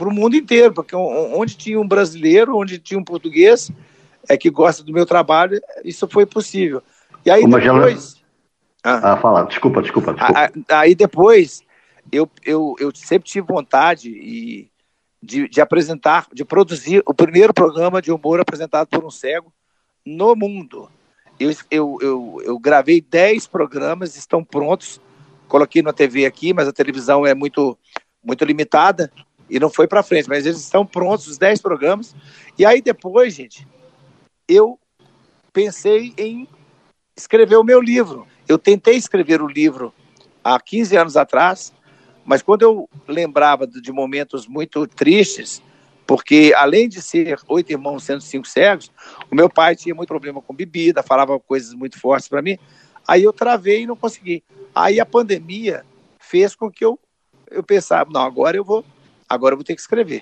[0.00, 3.70] o mundo inteiro, porque onde tinha um brasileiro, onde tinha um português
[4.28, 6.82] é, que gosta do meu trabalho, isso foi possível.
[7.24, 8.16] E aí depois...
[8.84, 10.52] Ah, ah, fala, desculpa, desculpa, desculpa.
[10.68, 11.62] Aí depois
[12.12, 14.70] eu, eu, eu sempre tive vontade e
[15.22, 19.52] de, de apresentar, de produzir o primeiro programa de humor apresentado por um cego
[20.06, 20.88] no mundo.
[21.38, 25.00] Eu, eu, eu, eu gravei 10 programas, estão prontos.
[25.46, 27.76] Coloquei na TV aqui, mas a televisão é muito,
[28.22, 29.10] muito limitada
[29.48, 30.28] e não foi para frente.
[30.28, 32.14] Mas eles estão prontos, os 10 programas.
[32.58, 33.66] E aí depois, gente,
[34.48, 34.78] eu
[35.52, 36.48] pensei em
[37.16, 38.26] escrever o meu livro.
[38.48, 39.92] Eu tentei escrever o livro
[40.42, 41.72] há 15 anos atrás,
[42.24, 45.62] mas quando eu lembrava de momentos muito tristes,
[46.06, 48.90] porque além de ser oito irmãos sendo cinco cegos,
[49.30, 52.58] o meu pai tinha muito problema com bebida, falava coisas muito fortes para mim.
[53.06, 54.42] Aí eu travei e não consegui.
[54.74, 55.84] Aí a pandemia
[56.18, 56.98] fez com que eu
[57.50, 58.84] eu pensava, não, agora eu vou,
[59.28, 60.20] agora eu vou ter que escrever.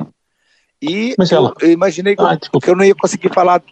[0.80, 3.62] E eu, eu, imaginei que, ah, eu, que eu não ia conseguir falar,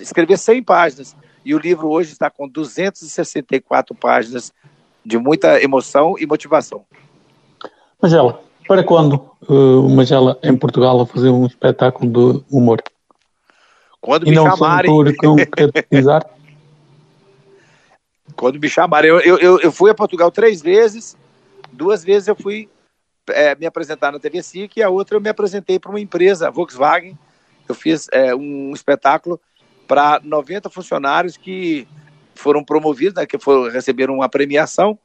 [0.00, 1.16] escrever 100 páginas.
[1.44, 4.52] E o livro hoje está com 264 páginas
[5.04, 6.84] de muita emoção e motivação.
[8.00, 9.14] Magela, para quando
[9.48, 12.82] uh, o Magela em Portugal a fazer um espetáculo de humor?
[14.00, 14.90] Quando e me não chamarem.
[14.90, 16.24] Por concretizar?
[18.38, 19.10] quando me chamarem.
[19.10, 21.16] Eu, eu, eu fui a Portugal três vezes,
[21.72, 22.68] duas vezes eu fui
[23.30, 26.46] é, me apresentar na TV SIC e a outra eu me apresentei para uma empresa,
[26.46, 27.18] a Volkswagen.
[27.68, 29.38] Eu fiz é, um espetáculo
[29.88, 31.88] para 90 funcionários que
[32.34, 34.96] foram promovidos, né, que foram, receberam uma premiação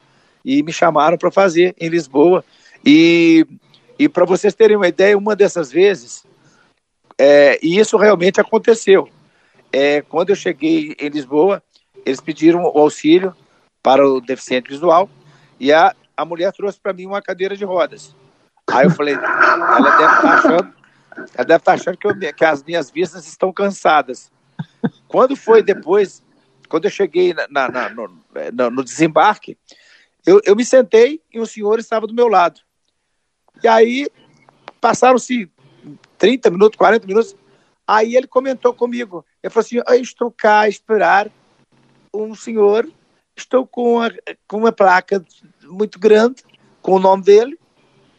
[0.45, 2.43] e me chamaram para fazer em Lisboa.
[2.85, 3.47] E,
[3.97, 6.25] e para vocês terem uma ideia, uma dessas vezes,
[7.17, 9.09] é, e isso realmente aconteceu.
[9.71, 11.63] É, quando eu cheguei em Lisboa,
[12.05, 13.33] eles pediram o auxílio
[13.81, 15.09] para o deficiente visual
[15.59, 18.15] e a, a mulher trouxe para mim uma cadeira de rodas.
[18.69, 20.73] Aí eu falei, ela deve estar tá achando,
[21.35, 24.31] ela deve tá achando que, eu, que as minhas vistas estão cansadas.
[25.07, 26.23] Quando foi depois,
[26.67, 28.07] quando eu cheguei na, na, no,
[28.51, 29.57] no, no, desembarque,
[30.25, 32.61] eu, eu me sentei e o senhor estava do meu lado.
[33.63, 34.07] E aí
[34.81, 35.51] passaram-se
[36.17, 37.35] 30 minutos, 40 minutos.
[37.87, 39.25] Aí ele comentou comigo.
[39.41, 41.29] Ele falou assim: Eu estou cá a esperar
[42.13, 42.89] um senhor,
[43.35, 44.09] estou com, a,
[44.47, 45.23] com uma placa
[45.63, 46.43] muito grande,
[46.81, 47.59] com o nome dele,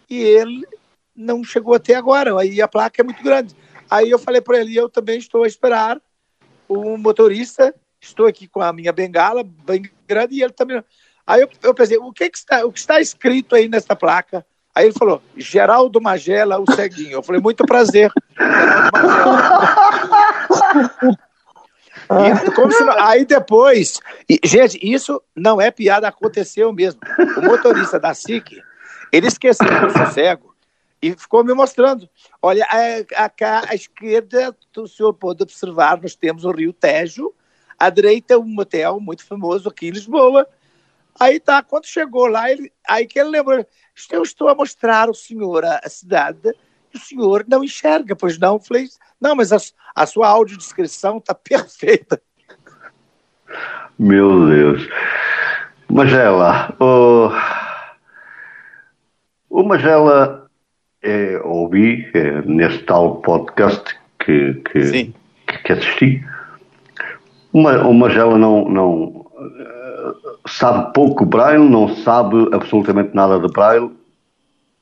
[0.08, 0.66] e ele
[1.14, 2.38] não chegou até agora.
[2.38, 3.54] Aí a placa é muito grande.
[3.90, 6.00] Aí eu falei para ele: Eu também estou a esperar
[6.76, 10.82] um motorista, estou aqui com a minha bengala bem grande, e ele também.
[11.26, 14.44] Aí eu, eu pensei: O que, que, está, o que está escrito aí nessa placa?
[14.74, 17.12] Aí ele falou, Geraldo Magela, o ceguinho.
[17.12, 18.10] Eu falei, muito prazer.
[22.04, 27.00] Se, aí depois, e, gente, isso não é piada, aconteceu mesmo.
[27.38, 28.60] O motorista da SIC,
[29.10, 30.53] ele esqueceu que eu sou cego
[31.04, 32.08] e ficou me mostrando.
[32.40, 37.32] Olha, a, a, a esquerda, o senhor pode observar, nós temos o Rio Tejo,
[37.78, 40.48] à direita um motel muito famoso aqui em Lisboa.
[41.20, 43.66] Aí tá, quando chegou lá, ele, aí que ele lembrou,
[44.10, 46.54] eu estou a mostrar ao senhor a, a cidade
[46.94, 48.58] o senhor não enxerga, pois não?
[48.58, 48.88] Falei,
[49.20, 49.56] não, mas a,
[49.94, 52.22] a sua audiodescrição está perfeita.
[53.98, 54.88] Meu Deus.
[55.90, 57.30] Magela, o,
[59.50, 60.43] o Magela,
[61.04, 65.12] é, ouvi é, nesse tal podcast que, que,
[65.64, 66.24] que, assisti,
[67.52, 69.26] uma, o Magela não, não,
[70.48, 73.90] sabe pouco Braille, não sabe absolutamente nada de Braille.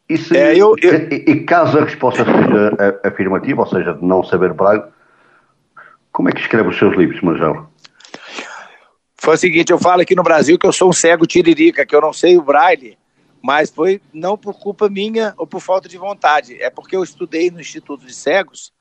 [0.08, 0.94] E, se, é, eu, eu...
[1.11, 4.85] E, e, caso a resposta seja afirmativa, ou seja, de não saber Braille,
[6.12, 7.68] como é que escreve os seus livros, Marcelo?
[9.16, 11.94] Foi o seguinte, eu falo aqui no Brasil que eu sou um cego tiririca, que
[11.94, 12.96] eu não sei o Braille,
[13.42, 17.50] mas foi não por culpa minha ou por falta de vontade, é porque eu estudei
[17.50, 18.72] no Instituto de Cegos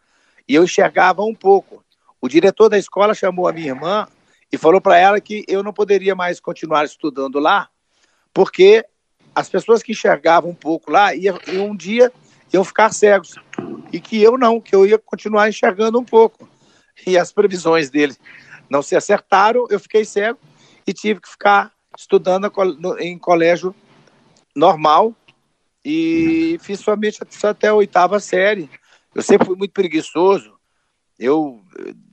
[0.48, 1.84] e eu enxergava um pouco.
[2.22, 4.08] O diretor da escola chamou a minha irmã
[4.52, 7.70] e falou para ela que eu não poderia mais continuar estudando lá,
[8.32, 8.86] porque
[9.34, 12.12] as pessoas que enxergavam um pouco lá iam, um dia
[12.54, 13.36] iam ficar cegos
[13.92, 16.48] e que eu não, que eu ia continuar enxergando um pouco.
[17.08, 18.16] E as previsões dele
[18.70, 20.38] não se acertaram, eu fiquei cego
[20.86, 22.52] e tive que ficar estudando
[23.00, 23.74] em colégio
[24.56, 25.16] normal
[25.84, 28.70] e fiz somente até a oitava série.
[29.14, 30.54] Eu sempre fui muito preguiçoso.
[31.18, 31.62] Eu,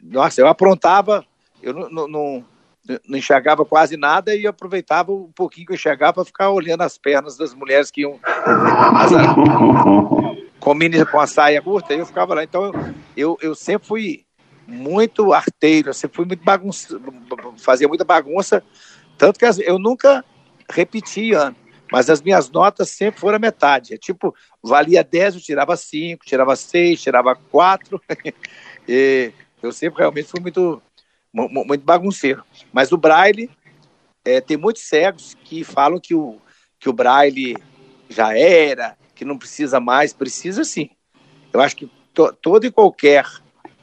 [0.02, 1.26] nossa, eu aprontava
[1.62, 2.44] eu não, não, não,
[3.08, 6.96] não, enxergava quase nada e aproveitava um pouquinho que eu enxergava para ficar olhando as
[6.96, 8.18] pernas das mulheres que iam
[10.60, 12.44] com, mini, com a saia curta, e eu ficava lá.
[12.44, 14.24] Então, eu, eu, eu sempre fui
[14.66, 17.00] muito arteiro, eu sempre fui muito bagunça,
[17.56, 18.62] fazia muita bagunça,
[19.16, 20.24] tanto que eu nunca
[20.70, 21.54] repetia
[21.90, 23.94] mas as minhas notas sempre foram a metade.
[23.94, 28.00] É tipo, valia 10, eu tirava 5, tirava 6, tirava 4.
[29.62, 30.82] eu sempre realmente fui muito
[31.32, 32.42] muito bagunceiro.
[32.72, 33.50] Mas o Braille,
[34.24, 36.40] é, tem muitos cegos que falam que o,
[36.78, 37.56] que o Braille
[38.08, 40.12] já era, que não precisa mais.
[40.12, 40.90] Precisa sim.
[41.52, 43.26] Eu acho que to, todo e qualquer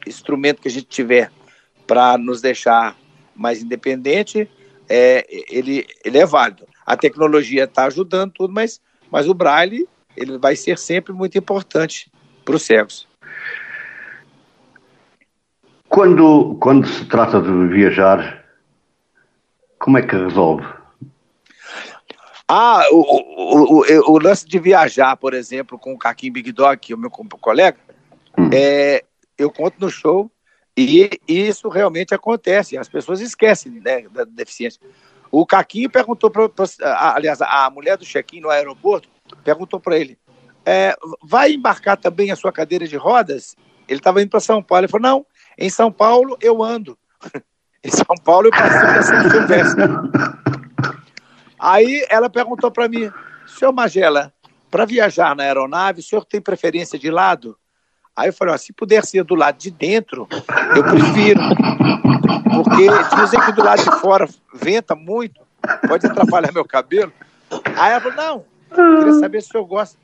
[0.05, 1.31] instrumento que a gente tiver
[1.87, 2.95] para nos deixar
[3.35, 4.49] mais independente,
[4.87, 6.65] é, ele, ele é válido.
[6.85, 12.11] A tecnologia está ajudando tudo, mas, mas o Braille ele vai ser sempre muito importante
[12.43, 13.07] para os cegos.
[15.89, 18.45] Quando, quando se trata de viajar,
[19.79, 20.65] como é que resolve?
[22.47, 26.77] Ah, o, o, o, o lance de viajar, por exemplo, com o Caquim Big Dog,
[26.77, 27.77] que é o meu colega,
[28.37, 28.49] hum.
[28.53, 29.03] é,
[29.37, 30.29] eu conto no show
[30.77, 32.77] e isso realmente acontece.
[32.77, 34.81] As pessoas esquecem né, da deficiência.
[35.37, 36.49] O Caquinho perguntou para.
[37.13, 39.09] Aliás, a mulher do check-in no aeroporto
[39.43, 40.17] perguntou para ele:
[40.65, 43.53] é, vai embarcar também a sua cadeira de rodas?
[43.85, 44.85] Ele estava indo para São Paulo.
[44.85, 45.25] Ele falou: não,
[45.57, 46.97] em São Paulo, eu ando.
[47.83, 49.83] em São Paulo, eu participo da São Silvestre.
[51.59, 53.11] Aí ela perguntou para mim,
[53.45, 54.31] senhor Magela,
[54.71, 57.57] para viajar na aeronave, o senhor tem preferência de lado?
[58.15, 60.27] Aí eu falei, ó, se puder ser do lado de dentro,
[60.75, 61.41] eu prefiro.
[62.55, 62.87] Porque
[63.21, 65.41] dizem que do lado de fora venta muito,
[65.87, 67.11] pode atrapalhar meu cabelo.
[67.75, 69.97] Aí ela falou, não, eu queria saber se o senhor gosta.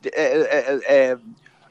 [0.00, 1.18] De, é, é, é,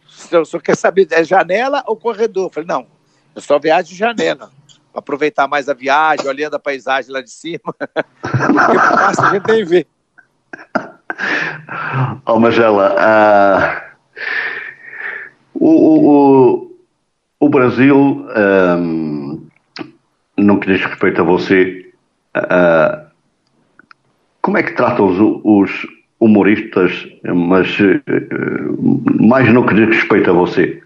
[0.10, 2.48] se o senhor quer saber, é janela ou corredor?
[2.48, 2.88] Eu falei, não,
[3.34, 4.52] eu só viajo de janela.
[4.92, 7.60] Para aproveitar mais a viagem, olhando a paisagem lá de cima.
[8.22, 9.88] Porque passa a gente nem vê.
[12.26, 13.86] Ó, oh, Magela, uh,
[15.56, 16.72] o, o,
[17.40, 18.26] o, Brasil,
[18.78, 19.48] um,
[20.38, 21.92] no que diz respeito a você,
[22.36, 23.06] uh,
[24.42, 25.72] como é que trata os, os
[26.20, 26.92] humoristas,
[27.24, 30.82] mas uh, mais no que diz respeito a você?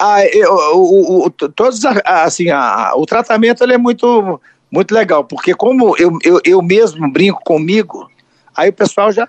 [0.00, 4.40] Ah, eu, o, o, todos, assim, a, o tratamento ele é muito,
[4.70, 8.08] muito legal, porque como eu, eu, eu mesmo brinco comigo,
[8.56, 9.28] aí o pessoal já,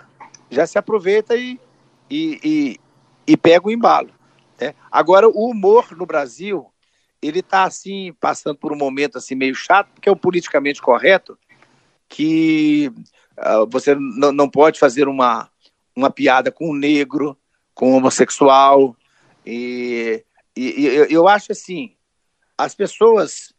[0.52, 1.60] já se aproveita e,
[2.10, 2.80] e, e,
[3.32, 4.10] e pega o embalo.
[4.60, 4.74] Né?
[4.92, 6.66] Agora, o humor no Brasil,
[7.22, 11.38] ele está assim, passando por um momento assim meio chato, porque é o politicamente correto,
[12.08, 12.92] que
[13.38, 15.48] uh, você não pode fazer uma,
[15.96, 17.38] uma piada com um negro,
[17.76, 18.96] com um homossexual,
[19.46, 20.26] e
[20.58, 21.96] e, e eu, acho assim,
[22.58, 23.54] as pessoas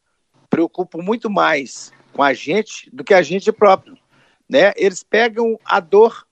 [0.50, 3.96] preocupam muito mais com a gente do que a gente próprio,
[4.46, 4.74] né?
[4.76, 6.26] Eles pegam a dor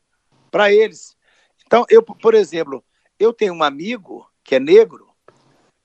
[0.51, 1.17] para eles.
[1.65, 2.85] Então, eu, por exemplo,
[3.19, 5.09] eu tenho um amigo que é negro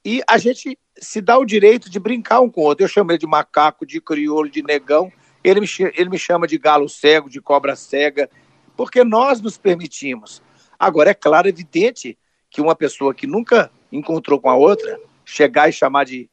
[0.05, 2.83] e a gente se dá o direito de brincar um com o outro.
[2.83, 5.11] Eu chamo ele de macaco, de crioulo, de negão.
[5.43, 8.29] Ele me, ele me chama de galo cego, de cobra cega,
[8.75, 10.41] porque nós nos permitimos.
[10.77, 12.17] Agora, é claro, evidente
[12.49, 16.29] que uma pessoa que nunca encontrou com a outra, chegar e chamar de,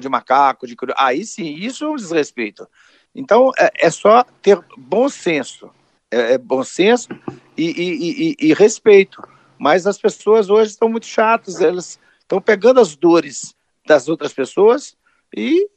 [0.00, 2.68] de macaco, de aí sim, isso é um desrespeito.
[3.14, 5.70] Então, é, é só ter bom senso,
[6.10, 7.08] é, é bom senso
[7.56, 9.22] e, e, e, e, respeito.
[9.58, 13.54] Mas as pessoas hoje estão muito chatas, elas estão pegando as dores
[13.86, 14.96] das outras pessoas
[15.36, 15.68] e,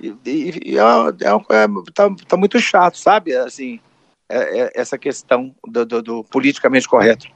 [0.00, 3.34] e, é, é, tá, tá, muito chato, sabe?
[3.34, 3.80] Assim,
[4.28, 7.26] é, é essa questão do, do, do politicamente correto.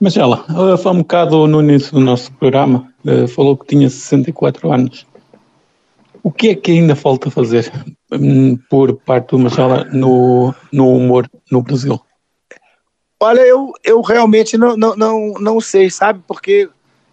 [0.00, 0.44] Mas ela,
[0.76, 5.06] foi um bocado no início do nosso programa, eh, falou que tinha 64 anos.
[6.22, 7.70] O que é que ainda falta fazer
[8.12, 12.00] hum, por parte do Machala no, no humor no Brasil?
[13.24, 16.22] Olha, eu, eu realmente não, não, não, não sei, sabe?
[16.26, 16.68] Porque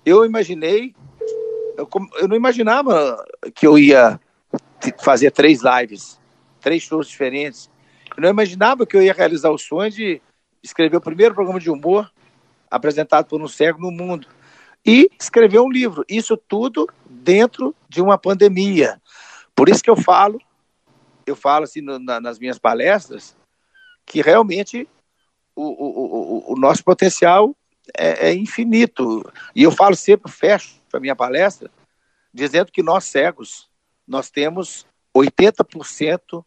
[0.05, 0.93] eu imaginei,
[1.77, 1.87] eu,
[2.19, 4.19] eu não imaginava que eu ia
[4.99, 6.19] fazer três lives,
[6.59, 7.71] três shows diferentes.
[8.13, 10.21] Eu não imaginava que eu ia realizar o sonho de
[10.61, 12.11] escrever o primeiro programa de humor
[12.69, 14.27] apresentado por um cego no mundo
[14.85, 16.03] e escrever um livro.
[16.09, 19.01] Isso tudo dentro de uma pandemia.
[19.55, 20.41] Por isso que eu falo,
[21.25, 23.33] eu falo assim no, na, nas minhas palestras,
[24.05, 24.89] que realmente
[25.55, 27.55] o, o, o, nosso potencial
[27.97, 29.29] é, é, infinito.
[29.55, 31.69] E eu falo sempre, fecho a minha palestra,
[32.33, 33.69] dizendo que nós cegos,
[34.07, 34.85] nós temos
[35.15, 36.43] 80%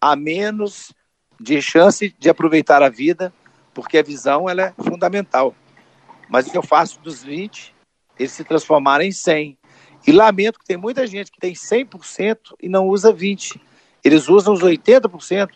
[0.00, 0.92] a menos
[1.40, 3.32] de chance de aproveitar a vida,
[3.72, 5.54] porque a visão ela é fundamental.
[6.28, 7.74] Mas o que eu faço dos 20,
[8.18, 9.56] eles se transformaram em 100.
[10.06, 13.60] E lamento que tem muita gente que tem 100% e não usa 20.
[14.04, 15.50] Eles usam os 80%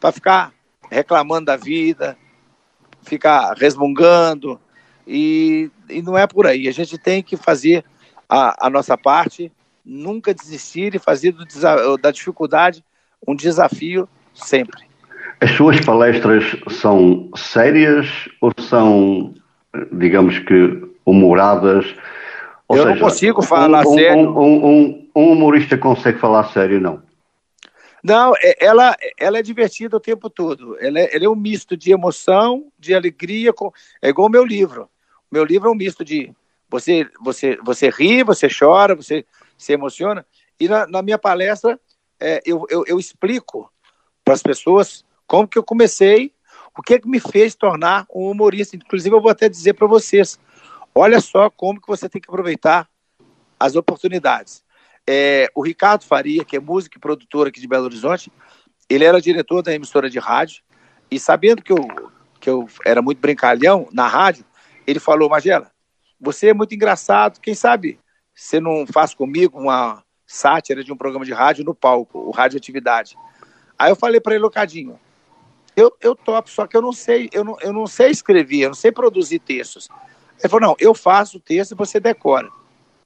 [0.00, 0.52] para ficar
[0.90, 2.16] reclamando da vida,
[3.02, 4.60] ficar resmungando,
[5.06, 6.68] e, e não é por aí.
[6.68, 7.84] A gente tem que fazer
[8.28, 9.50] a, a nossa parte,
[9.84, 11.44] nunca desistir e fazer do,
[11.98, 12.84] da dificuldade
[13.26, 14.82] um desafio sempre.
[15.40, 19.34] As suas palestras são sérias ou são,
[19.92, 21.94] digamos que, humoradas?
[22.68, 24.38] Ou Eu seja, não consigo falar um, sério.
[24.38, 27.02] Um, um, um, humorista consegue falar sério, não?
[28.02, 30.76] Não, é, ela, ela é divertida o tempo todo.
[30.80, 33.52] Ela é, ela é um misto de emoção, de alegria.
[33.52, 34.88] Com, é igual o meu livro.
[35.30, 36.34] O meu livro é um misto de
[36.68, 39.24] você, você, você ri, você chora, você
[39.56, 40.24] se emociona.
[40.58, 41.78] E na, na minha palestra
[42.18, 43.70] é, eu, eu, eu explico
[44.24, 46.32] para as pessoas como que eu comecei,
[46.76, 48.76] o que, é que me fez tornar um humorista.
[48.76, 50.38] Inclusive eu vou até dizer para vocês,
[50.94, 52.88] olha só como que você tem que aproveitar
[53.58, 54.64] as oportunidades.
[55.12, 58.30] É, o Ricardo Faria, que é músico e produtor aqui de Belo Horizonte,
[58.88, 60.62] ele era diretor da emissora de rádio
[61.10, 61.88] e sabendo que eu,
[62.38, 64.44] que eu era muito brincalhão na rádio,
[64.86, 65.68] ele falou, Magela,
[66.20, 67.98] você é muito engraçado, quem sabe
[68.32, 73.16] você não faz comigo uma sátira de um programa de rádio no palco, o Radioatividade.
[73.76, 74.96] Aí eu falei para ele, Locadinho,
[75.74, 78.68] eu, eu topo, só que eu não sei, eu não, eu não sei escrever, eu
[78.68, 79.88] não sei produzir textos.
[80.38, 82.48] Ele falou, não, eu faço o texto e você decora.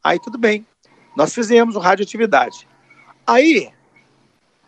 [0.02, 0.66] Aí tudo bem.
[1.16, 2.66] Nós fizemos o Radioatividade.
[3.26, 3.70] Aí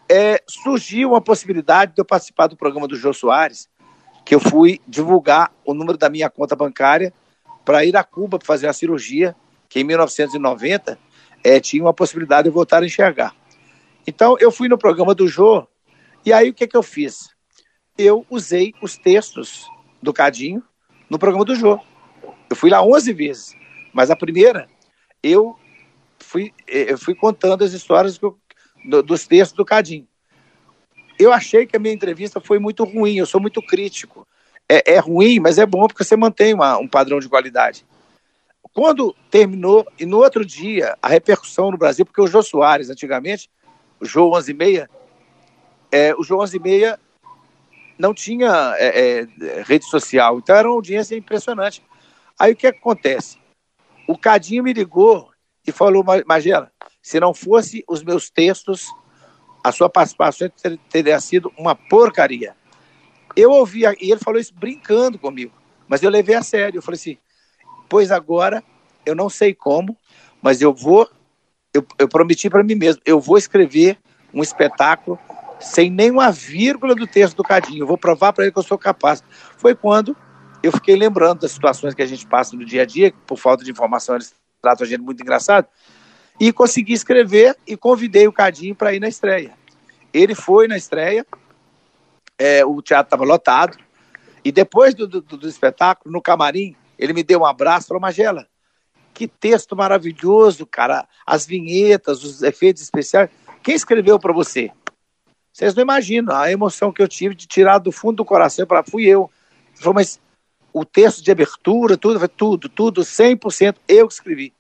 [0.09, 3.69] é, surgiu uma possibilidade de eu participar do programa do Jô Soares,
[4.25, 7.13] que eu fui divulgar o número da minha conta bancária
[7.65, 9.35] para ir a Cuba para fazer a cirurgia,
[9.69, 10.99] que em 1990
[11.45, 13.35] é, tinha uma possibilidade de eu voltar a enxergar.
[14.07, 15.67] Então eu fui no programa do Jô,
[16.25, 17.29] e aí o que, que eu fiz?
[17.99, 19.67] Eu usei os textos
[20.03, 20.63] do Cadinho
[21.11, 21.81] no programa do Jô.
[22.49, 23.57] Eu fui lá 11 vezes,
[23.93, 24.69] mas a primeira
[25.23, 25.57] eu
[26.37, 28.39] fui, eh, eu fui contando as histórias do,
[29.03, 30.07] dos textos do Cadinho.
[31.19, 34.27] Eu achei que a minha entrevista foi muito ruim, eu sou muito crítico.
[34.69, 37.87] É, é ruim, mas é bom porque você mantém uma, um padrão de qualidade.
[38.75, 43.49] Quando terminou, e no outro dia, a repercussão no Brasil, porque o Jô Soares, antigamente,
[43.99, 44.91] o Jô 11 e meia,
[45.91, 47.01] é, o Jô 11 e meia
[47.99, 51.83] não tinha é, é, rede social, então era uma audiência impressionante.
[52.39, 53.39] Aí o que acontece?
[54.07, 55.31] O Cadinho me ligou
[55.67, 56.71] e falou, Magela,
[57.03, 58.89] se não fosse os meus textos,
[59.63, 60.51] a sua participação
[60.89, 62.55] teria sido uma porcaria.
[63.35, 65.53] Eu ouvi, e ele falou isso brincando comigo,
[65.89, 66.79] mas eu levei a sério.
[66.79, 67.19] Eu falei assim,
[67.89, 68.63] pois agora,
[69.05, 69.97] eu não sei como,
[70.41, 71.09] mas eu vou,
[71.75, 73.99] eu, eu prometi para mim mesmo, eu vou escrever
[74.33, 75.19] um espetáculo
[75.59, 77.83] sem nenhuma vírgula do texto do Cadinho.
[77.83, 79.23] Eu vou provar para ele que eu sou capaz.
[79.57, 80.17] Foi quando
[80.63, 83.65] eu fiquei lembrando das situações que a gente passa no dia a dia, por falta
[83.65, 84.35] de informação eles
[84.67, 85.69] trato a gente muito engraçado,
[86.41, 89.53] e consegui escrever e convidei o Cadinho para ir na estreia.
[90.13, 91.25] Ele foi na estreia,
[92.37, 93.79] é, o teatro estava lotado,
[94.45, 98.01] e depois do, do, do, espetáculo, no camarim, ele me deu um abraço e falou,
[98.01, 98.47] Magela,
[99.15, 103.31] que texto maravilhoso, cara, as vinhetas, os efeitos especiais,
[103.63, 104.71] quem escreveu para você?
[105.53, 108.83] Vocês não imaginam a emoção que eu tive de tirar do fundo do coração para
[108.83, 109.31] fui eu.
[109.73, 110.21] Ele falou, mas
[110.73, 114.56] o texto de abertura, tudo, tudo, tudo, 100% eu que escrevi.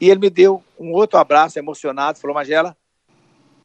[0.00, 2.76] E ele me deu um outro abraço emocionado, falou, Magela,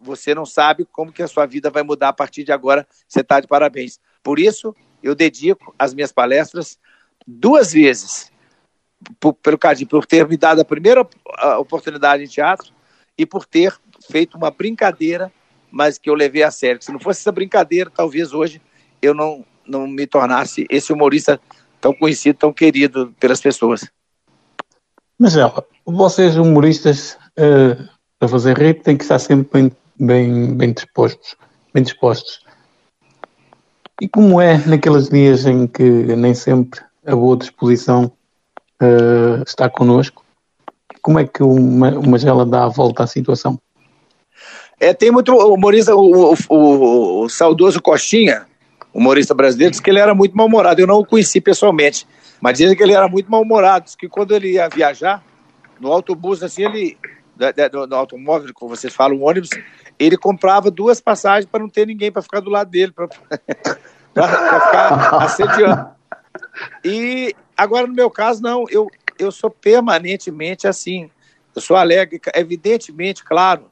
[0.02, 3.22] você não sabe como que a sua vida vai mudar a partir de agora, você
[3.22, 4.00] está de parabéns.
[4.22, 6.78] Por isso, eu dedico as minhas palestras
[7.26, 8.32] duas vezes,
[9.20, 11.08] por, pelo Cadinho, por ter me dado a primeira
[11.60, 12.74] oportunidade em teatro
[13.18, 13.78] e por ter
[14.10, 15.32] feito uma brincadeira,
[15.72, 16.82] mas que eu levei a sério.
[16.82, 18.62] Se não fosse essa brincadeira, talvez hoje
[19.02, 21.40] eu não, não me tornasse esse humorista
[21.80, 23.90] tão conhecido, tão querido pelas pessoas.
[25.20, 27.88] Mas ela, vocês humoristas uh,
[28.20, 31.36] para fazer rede têm que estar sempre bem, bem, bem dispostos.
[31.74, 32.42] Bem dispostos.
[34.02, 38.12] E como é naqueles dias em que nem sempre a boa disposição
[38.82, 40.24] uh, está connosco,
[41.02, 43.60] como é que o, o Magela dá a volta à situação?
[44.80, 48.46] É, tem muito humorista, o, o, o, o saudoso Costinha,
[48.94, 50.82] humorista brasileiro, disse que ele era muito mal-humorado.
[50.82, 52.08] Eu não o conheci pessoalmente,
[52.40, 53.92] mas dizem que ele era muito mal-humorado.
[53.98, 55.24] que quando ele ia viajar,
[55.84, 56.98] no autobus, assim, ele.
[57.74, 59.50] No, no automóvel, como vocês falam, o ônibus,
[59.98, 63.08] ele comprava duas passagens para não ter ninguém para ficar do lado dele, para
[64.14, 65.90] ficar assediando.
[66.86, 71.10] E agora, no meu caso, não, eu, eu sou permanentemente assim.
[71.56, 73.72] Eu sou alegre, evidentemente, claro,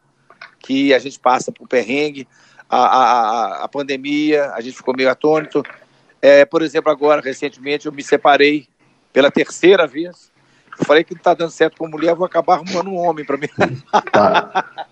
[0.59, 2.27] que a gente passa por perrengue,
[2.67, 5.63] a, a, a pandemia, a gente ficou meio atônito.
[6.21, 8.67] É, por exemplo, agora, recentemente, eu me separei
[9.13, 10.30] pela terceira vez.
[10.81, 13.37] Eu falei que não está dando certo com mulher, vou acabar arrumando um homem para
[13.37, 13.47] mim.
[14.11, 14.89] Tá.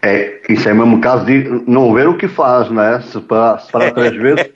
[0.00, 3.00] É, isso é mesmo caso de não ver o que faz, né?
[3.28, 4.52] Para, três vezes.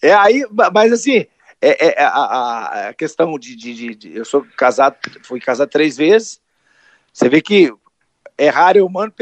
[0.00, 1.26] É aí, mas assim,
[1.60, 6.40] é, é, a, a, questão de, de, de, Eu sou casado, fui casado três vezes.
[7.12, 7.72] Você vê que
[8.38, 9.12] errar é humano,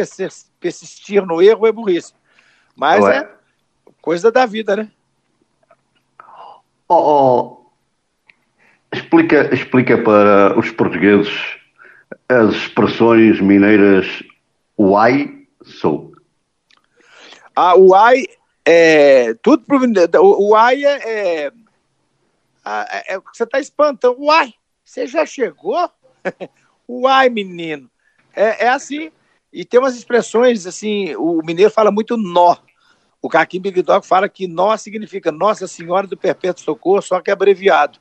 [0.59, 2.15] persistir no erro é burrice.
[2.77, 3.19] Mas Ué.
[3.19, 3.29] é
[4.01, 4.91] coisa da vida, né?
[6.89, 7.60] Oh, oh,
[8.93, 11.33] explica, explica para os portugueses
[12.29, 14.23] as expressões mineiras
[14.79, 16.13] uai sou.
[17.55, 18.25] Ah, uai
[18.65, 19.65] é tudo
[20.21, 21.53] o uai é, é,
[22.65, 24.21] é, é você está espantando.
[24.21, 25.91] Uai, você já chegou?
[26.89, 27.91] uai, menino.
[28.35, 29.11] É, é assim.
[29.53, 32.57] E tem umas expressões assim, o mineiro fala muito nó.
[33.21, 37.31] O Caquim Big Dog fala que nó significa Nossa Senhora do Perpétuo Socorro, só que
[37.31, 37.99] abreviado.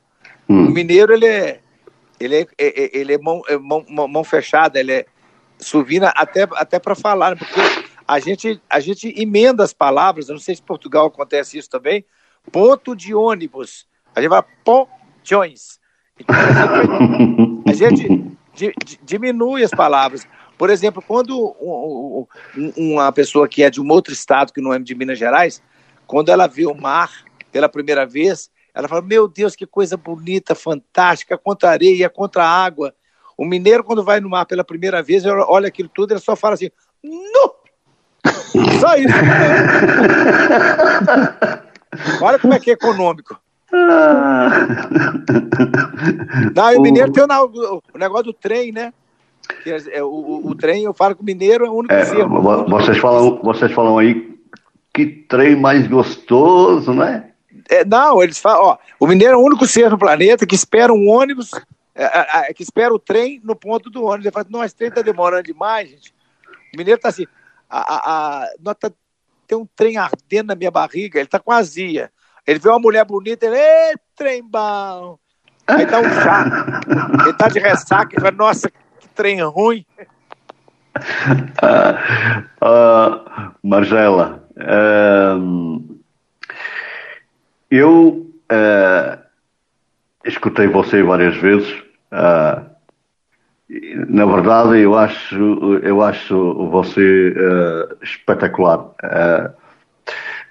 [0.50, 0.66] Hum.
[0.66, 1.60] O mineiro, ele é,
[2.18, 5.06] ele é, é, é ele é, mão, é mão, mão, fechada, ele é
[5.58, 7.60] suvina até, até para falar, porque
[8.08, 11.70] a gente, a gente emenda as palavras, eu não sei se em Portugal acontece isso
[11.70, 12.04] também,
[12.50, 13.86] ponto de ônibus.
[14.12, 14.90] A gente vai pontos.
[15.22, 15.42] Então,
[17.66, 18.06] a gente,
[18.52, 20.26] a gente diminui as palavras.
[20.58, 21.56] Por exemplo, quando
[22.76, 25.62] uma pessoa que é de um outro estado, que não é de Minas Gerais,
[26.08, 30.54] quando ela vê o mar pela primeira vez, ela fala: Meu Deus, que coisa bonita,
[30.54, 32.94] fantástica, contra areia, contra água.
[33.36, 36.54] O mineiro, quando vai no mar pela primeira vez, olha aquilo tudo, ele só fala
[36.54, 36.70] assim:
[37.02, 37.54] Nu!
[38.80, 39.14] Só isso.
[42.22, 43.38] olha como é que é econômico.
[46.54, 48.92] Não, e o mineiro tem o, o negócio do trem, né?
[49.62, 52.04] Que é, é, o, o, trem, eu falo que o mineiro é o único é,
[52.04, 54.38] Vocês falam, vocês falam aí
[54.92, 57.29] que trem mais gostoso, né?
[57.70, 60.92] É, não, eles falam, ó, o mineiro é o único ser no planeta que espera
[60.92, 61.52] um ônibus,
[61.94, 64.26] é, é, é que espera o trem no ponto do ônibus.
[64.26, 66.12] Ele fala, não, esse trem tá demorando demais, gente.
[66.74, 67.28] O mineiro tá assim,
[67.68, 68.90] a, a, a tá,
[69.46, 72.10] tem um trem ardendo na minha barriga, ele tá com azia.
[72.44, 75.16] Ele vê uma mulher bonita, ele, ê, trem bom.
[75.64, 76.44] Aí dá um chá.
[77.22, 78.68] Ele tá de ressaca e fala, nossa,
[79.14, 79.86] trem ruim.
[81.62, 85.89] uh, uh, Margela, uh,
[87.70, 89.18] eu ah,
[90.24, 91.72] escutei você várias vezes.
[92.10, 92.62] Ah,
[94.08, 97.34] na verdade, eu acho, eu acho você
[98.02, 98.90] espetacular.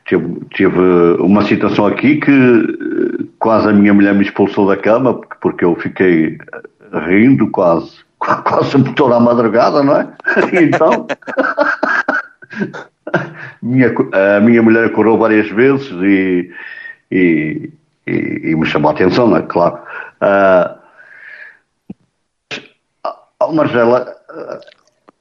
[0.06, 0.80] Tive, tive,
[1.20, 6.38] uma situação aqui que quase a minha mulher me expulsou da cama porque eu fiquei
[7.08, 8.00] rindo quase
[8.44, 10.08] quase toda a madrugada, não é?
[10.62, 11.08] Então,
[13.62, 13.94] minha,
[14.38, 16.52] a minha mulher acordou várias vezes e,
[17.12, 17.72] e,
[18.08, 19.42] e, e me chamou a atenção, não é?
[19.44, 19.82] Claro.
[20.22, 20.80] Uh,
[23.54, 24.16] Marcela,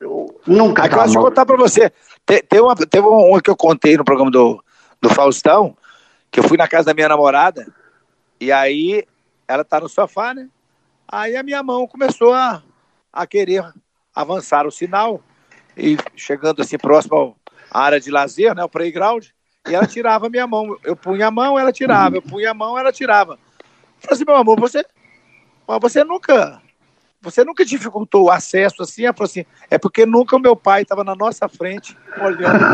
[0.03, 0.85] uh, nunca.
[0.85, 1.93] Agora, deixa eu contar para você.
[2.27, 4.63] Tem, tem uma, teve uma que eu contei no programa do,
[5.01, 5.77] do Faustão,
[6.31, 7.67] que eu fui na casa da minha namorada,
[8.41, 9.05] e aí
[9.47, 10.49] ela tá no sofá, né?
[11.11, 12.63] Aí a minha mão começou a
[13.13, 13.65] a querer
[14.15, 15.21] avançar o sinal
[15.77, 17.37] e chegando assim próximo
[17.71, 19.27] à área de lazer, né, o playground,
[19.69, 20.77] e ela tirava a minha mão.
[20.85, 22.17] Eu punha a mão, ela tirava.
[22.17, 23.33] Eu punha a mão, ela tirava.
[23.33, 23.39] Eu
[24.01, 24.85] falei assim, meu amor, você,
[25.81, 26.61] você nunca,
[27.21, 29.05] você nunca dificultou o acesso assim?
[29.05, 32.65] Ela falou assim, é porque nunca o meu pai estava na nossa frente olhando.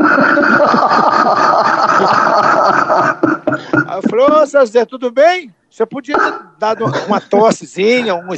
[3.86, 5.55] Aí eu falei, ô, Zé, tudo bem?
[5.70, 8.28] Você podia ter dado uma tossezinha, um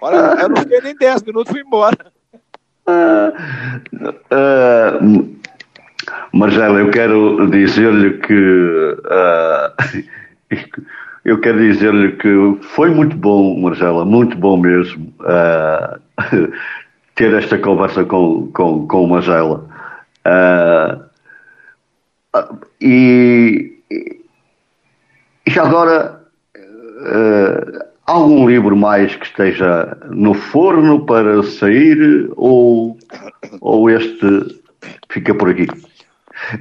[0.00, 2.12] Olha, eu não fiquei nem 10 minutos, fui embora.
[2.88, 3.30] Uh,
[4.32, 5.38] uh,
[6.32, 10.04] Marcelo, eu quero dizer-lhe que uh,
[11.24, 15.12] eu quero dizer-lhe que foi muito bom, Marcela, muito bom mesmo.
[15.20, 15.98] Uh,
[17.18, 19.68] ter esta conversa com, com, com o Magela.
[20.24, 21.08] Uh,
[22.80, 24.20] e, e
[25.48, 26.22] já agora,
[26.56, 32.96] uh, algum livro mais que esteja no forno para sair ou,
[33.60, 34.62] ou este
[35.10, 35.66] fica por aqui?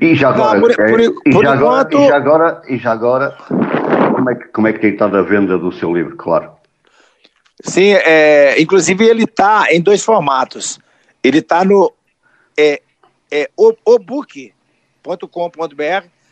[0.02, 3.38] E já agora, Não, por, por, e, já agora e já agora, e já agora,
[4.16, 6.52] como é que, como é que tem estado a venda do seu livro, claro?
[7.64, 10.80] Sim, é, inclusive ele está em dois formatos.
[11.24, 11.94] Ele está no
[12.58, 12.82] é,
[13.32, 14.54] é, obook.com.br,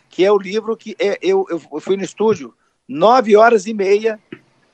[0.10, 2.54] que é o livro que é, eu, eu fui no estúdio
[2.88, 4.20] nove horas e meia,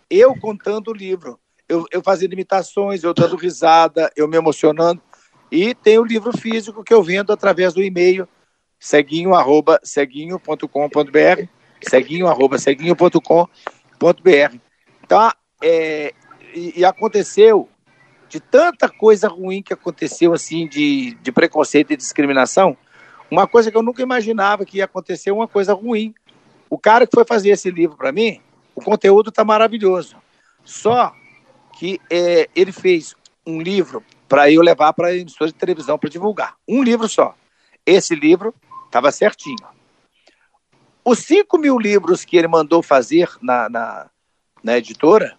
[0.09, 1.39] eu contando o livro.
[1.67, 5.01] Eu, eu fazendo imitações, eu dando risada, eu me emocionando.
[5.49, 8.27] E tem o livro físico que eu vendo através do e-mail
[8.81, 11.45] ceguinho, arroba, ceguinho.com.br,
[11.83, 14.57] ceguinho, arroba, ceguinho.com.br.
[15.03, 15.31] Então,
[15.63, 16.13] é,
[16.55, 17.69] e, e, aconteceu
[18.27, 22.75] de tanta coisa ruim que aconteceu, assim, de, de preconceito e discriminação,
[23.29, 26.15] uma coisa que eu nunca imaginava que ia acontecer, uma coisa ruim.
[26.67, 28.41] O cara que foi fazer esse livro para mim,
[28.73, 30.15] o conteúdo está maravilhoso.
[30.63, 31.13] Só
[31.77, 33.15] que é, ele fez
[33.45, 36.55] um livro para eu levar para emissora de televisão para divulgar.
[36.67, 37.35] Um livro só.
[37.85, 38.53] Esse livro
[38.91, 39.65] Estava certinho.
[41.03, 44.09] Os 5 mil livros que ele mandou fazer na, na,
[44.61, 45.37] na editora,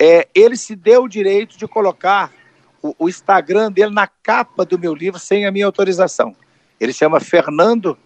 [0.00, 2.32] é, ele se deu o direito de colocar
[2.82, 6.34] o, o, Instagram dele na capa do meu livro sem a minha autorização.
[6.80, 7.98] Ele chama Fernando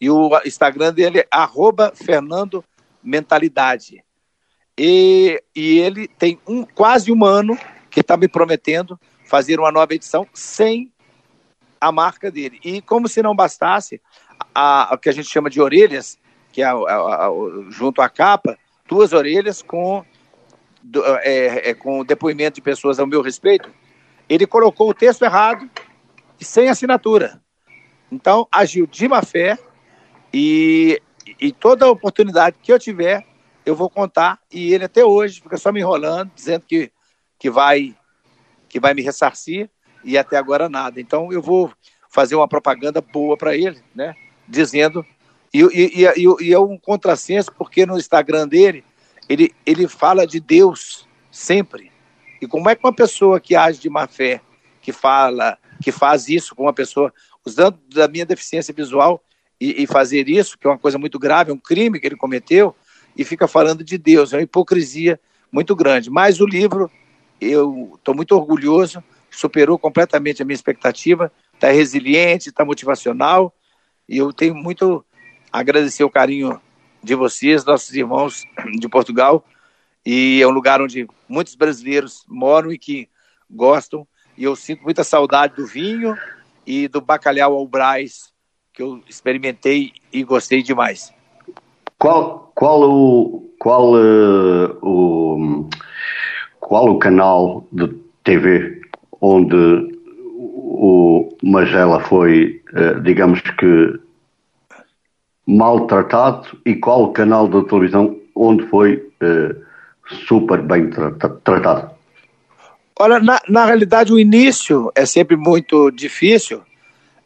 [0.00, 2.64] e o Instagram dele é arroba Fernando
[3.02, 4.02] Mentalidade.
[4.78, 7.58] E, e ele tem um, quase um ano
[7.90, 10.90] que está me prometendo fazer uma nova edição sem
[11.80, 12.60] a marca dele.
[12.62, 14.00] E como se não bastasse,
[14.54, 16.18] a, a que a gente chama de orelhas,
[16.52, 17.30] que é a, a,
[17.70, 20.04] junto à capa, duas orelhas com,
[21.22, 23.70] é, é, com depoimento de pessoas ao meu respeito,
[24.28, 25.68] ele colocou o texto errado
[26.40, 27.40] e sem assinatura.
[28.10, 29.58] Então, agiu de má fé
[30.32, 31.00] e,
[31.40, 33.24] e toda oportunidade que eu tiver,
[33.64, 34.40] eu vou contar.
[34.50, 36.90] E ele até hoje fica só me enrolando, dizendo que,
[37.38, 37.94] que, vai,
[38.68, 39.70] que vai me ressarcir
[40.02, 41.00] e até agora nada.
[41.00, 41.72] Então, eu vou
[42.08, 44.14] fazer uma propaganda boa para ele, né?
[44.50, 45.06] Dizendo.
[45.52, 48.84] E, e, e, e, é um contrassenso, porque no Instagram dele,
[49.28, 51.90] ele, ele fala de Deus sempre.
[52.42, 54.40] E como é que uma pessoa que age de má fé,
[54.82, 57.12] que fala, que faz isso com uma pessoa,
[57.44, 59.22] usando da minha deficiência visual
[59.60, 62.16] e, e fazer isso, que é uma coisa muito grave, é um crime que ele
[62.16, 62.74] cometeu,
[63.16, 65.20] e fica falando de Deus, é uma hipocrisia
[65.50, 66.10] muito grande.
[66.10, 66.90] Mas o livro,
[67.40, 73.52] eu estou muito orgulhoso, superou completamente a minha expectativa, está resiliente, está motivacional,
[74.10, 75.04] e eu tenho muito
[75.52, 76.60] a agradecer o carinho
[77.00, 78.44] de vocês, nossos irmãos
[78.80, 79.44] de Portugal.
[80.04, 83.08] E é um lugar onde muitos brasileiros moram e que
[83.48, 84.04] gostam.
[84.36, 86.16] E eu sinto muita saudade do vinho
[86.66, 88.32] e do bacalhau ao Brás,
[88.72, 91.14] que eu experimentei e gostei demais.
[91.96, 95.68] Qual, qual o qual uh, o
[96.58, 97.86] qual o canal de
[98.24, 98.80] TV
[99.20, 100.00] onde
[100.82, 102.59] o Magela foi,
[103.02, 104.00] digamos que,
[105.46, 109.56] maltratado e qual canal de televisão onde foi eh,
[110.26, 111.90] super bem tratado?
[112.98, 116.62] Olha, na, na realidade, o início é sempre muito difícil.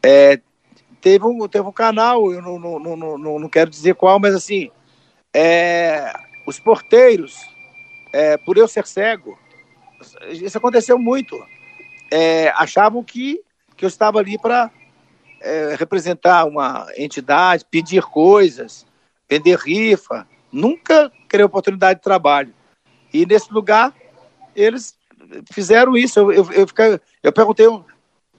[0.01, 0.39] É,
[1.01, 4.33] teve, um, teve um canal, eu não, não, não, não, não quero dizer qual, mas
[4.33, 4.71] assim,
[5.33, 6.13] é,
[6.47, 7.37] os porteiros,
[8.13, 9.37] é, por eu ser cego,
[10.29, 11.35] isso aconteceu muito
[12.11, 13.41] é, achavam que,
[13.75, 14.71] que eu estava ali para
[15.41, 18.85] é, representar uma entidade, pedir coisas,
[19.29, 22.53] vender rifa, nunca criei oportunidade de trabalho.
[23.13, 23.93] E nesse lugar,
[24.55, 24.97] eles
[25.51, 26.19] fizeram isso.
[26.19, 27.67] Eu, eu, eu, fiquei, eu perguntei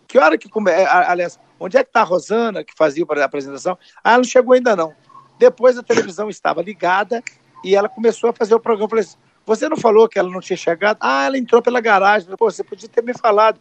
[0.07, 0.71] que hora que come...
[0.71, 3.79] aliás, onde é que está a Rosana que fazia a apresentação?
[4.03, 4.95] Ah, ela não chegou ainda não.
[5.39, 7.23] Depois a televisão estava ligada
[7.65, 8.85] e ela começou a fazer o programa.
[8.85, 10.99] Eu falei assim, você não falou que ela não tinha chegado?
[11.01, 12.29] Ah, ela entrou pela garagem.
[12.37, 13.61] Pô, você podia ter me falado.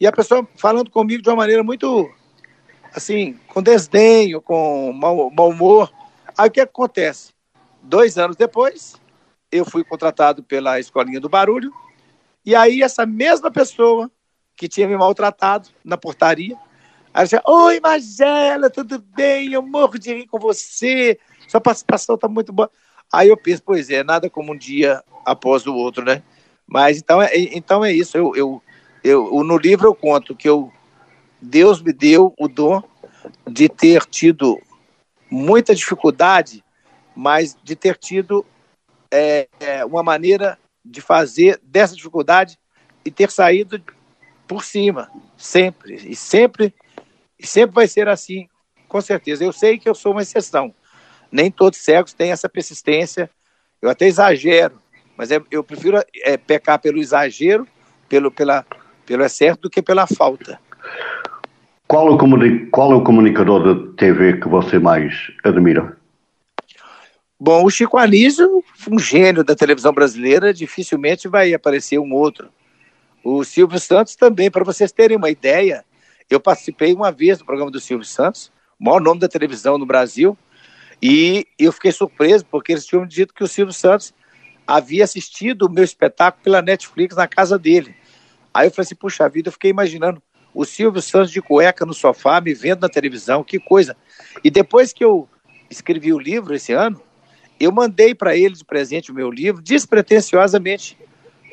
[0.00, 2.10] E a pessoa falando comigo de uma maneira muito,
[2.94, 5.92] assim, com desdenho, com mau, mau humor.
[6.36, 7.32] Aí o que acontece?
[7.82, 8.96] Dois anos depois,
[9.50, 11.72] eu fui contratado pela Escolinha do Barulho.
[12.44, 14.10] E aí essa mesma pessoa
[14.56, 16.56] que tinha me maltratado na portaria,
[17.12, 19.52] ela disse, Oi, Magela, tudo bem?
[19.52, 21.18] Eu morro de rir com você.
[21.48, 22.70] Sua participação está muito boa.
[23.12, 26.22] Aí eu penso, pois é, nada como um dia após o outro, né?
[26.66, 28.16] Mas então é, então é isso.
[28.16, 28.62] Eu, eu,
[29.02, 30.72] eu, no livro eu conto que eu,
[31.40, 32.82] Deus me deu o dom
[33.48, 34.60] de ter tido
[35.30, 36.64] muita dificuldade,
[37.14, 38.44] mas de ter tido
[39.10, 42.58] é, é, uma maneira de fazer dessa dificuldade
[43.04, 43.82] e ter saído
[44.46, 45.94] por cima, sempre.
[45.94, 46.74] E sempre,
[47.38, 48.48] e sempre vai ser assim,
[48.88, 49.44] com certeza.
[49.44, 50.74] Eu sei que eu sou uma exceção.
[51.30, 53.30] Nem todos cegos têm essa persistência.
[53.80, 54.80] Eu até exagero,
[55.16, 57.66] mas é, eu prefiro é, pecar pelo exagero,
[58.08, 58.66] pelo, pela,
[59.06, 60.60] pelo excesso, do que pela falta.
[61.90, 65.12] Qual é, o qual é o comunicador de TV que você mais
[65.42, 65.96] admira?
[67.36, 72.48] Bom, o Chico Anísio, um gênio da televisão brasileira, dificilmente vai aparecer um outro.
[73.24, 75.84] O Silvio Santos também, para vocês terem uma ideia,
[76.30, 79.84] eu participei uma vez do programa do Silvio Santos, o maior nome da televisão no
[79.84, 80.38] Brasil,
[81.02, 84.14] e eu fiquei surpreso porque eles tinham dito que o Silvio Santos
[84.64, 87.96] havia assistido o meu espetáculo pela Netflix na casa dele.
[88.54, 90.22] Aí eu falei assim, puxa vida, eu fiquei imaginando
[90.54, 93.96] o Silvio Santos de cueca no sofá, me vendo na televisão, que coisa.
[94.42, 95.28] E depois que eu
[95.70, 97.00] escrevi o livro esse ano,
[97.58, 100.98] eu mandei para ele de presente o meu livro, despretensiosamente.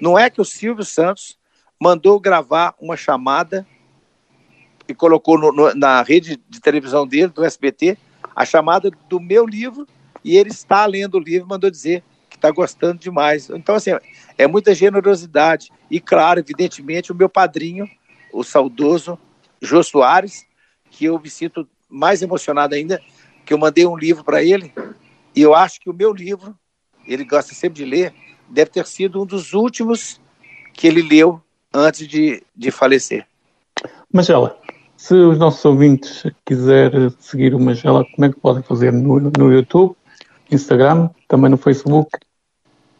[0.01, 1.37] Não é que o Silvio Santos
[1.79, 3.67] mandou gravar uma chamada
[4.87, 7.97] e colocou no, no, na rede de televisão dele, do SBT,
[8.35, 9.85] a chamada do meu livro,
[10.23, 13.49] e ele está lendo o livro, mandou dizer que está gostando demais.
[13.49, 13.91] Então, assim,
[14.37, 15.71] é muita generosidade.
[15.89, 17.89] E, claro, evidentemente, o meu padrinho,
[18.37, 19.17] o saudoso
[19.59, 20.45] Jô Soares,
[20.91, 23.01] que eu me sinto mais emocionado ainda,
[23.43, 24.71] que eu mandei um livro para ele,
[25.35, 26.55] e eu acho que o meu livro,
[27.07, 28.13] ele gosta sempre de ler,
[28.47, 30.21] deve ter sido um dos últimos
[30.73, 31.41] que ele leu
[31.73, 33.25] antes de, de falecer.
[34.13, 34.59] Magela,
[34.95, 38.93] se os nossos ouvintes quiserem seguir o Magela, como é que podem fazer?
[38.93, 39.95] No, no YouTube,
[40.51, 42.11] Instagram, também no Facebook?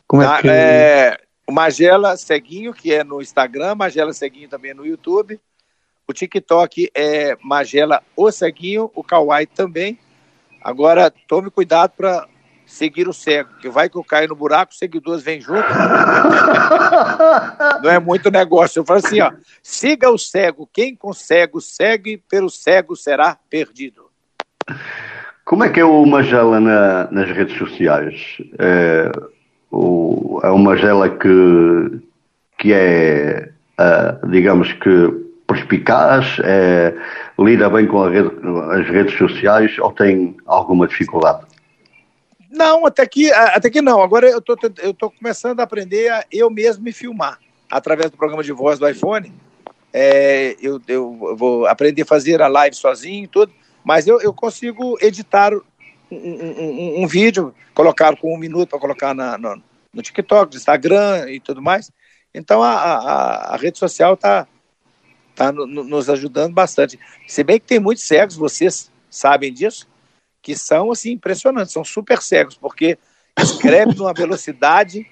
[0.07, 0.49] Como é ah, que...
[0.49, 1.17] É,
[1.47, 5.39] o Magela Ceguinho, que é no Instagram, Magela Ceguinho também é no YouTube.
[6.05, 9.97] O TikTok é Magela O Ceguinho, o Kawaii também.
[10.61, 12.27] Agora, tome cuidado para
[12.65, 15.63] seguir o cego, que vai que eu caio no buraco, os seguidores vêm junto.
[17.81, 18.81] Não é muito negócio.
[18.81, 19.31] Eu falo assim, ó,
[19.63, 24.07] siga o cego, quem com cego segue, pelo cego será perdido.
[25.45, 28.37] Como é que é o Magela na, nas redes sociais?
[28.59, 29.09] É,
[29.71, 31.99] o, é uma Magela que,
[32.57, 33.49] que é,
[33.79, 36.93] uh, digamos que, perspicaz, é,
[37.39, 38.29] lida bem com rede,
[38.71, 41.45] as redes sociais ou tem alguma dificuldade?
[42.51, 44.01] Não, até que, até que não.
[44.01, 47.39] Agora eu tô, eu tô começando a aprender a eu mesmo me filmar
[47.69, 49.33] através do programa de voz do iPhone.
[49.93, 53.51] É, eu, eu vou aprender a fazer a live sozinho e tudo,
[53.83, 55.53] mas eu, eu consigo editar
[56.11, 59.61] um, um, um vídeo, colocar com um minuto para colocar na, no,
[59.93, 61.91] no TikTok, no Instagram e tudo mais.
[62.33, 64.47] Então a, a, a rede social está
[65.35, 66.99] tá no, nos ajudando bastante.
[67.27, 69.87] Se bem que tem muitos cegos, vocês sabem disso,
[70.41, 72.97] que são assim impressionantes, são super cegos, porque
[73.39, 75.07] escreve numa velocidade,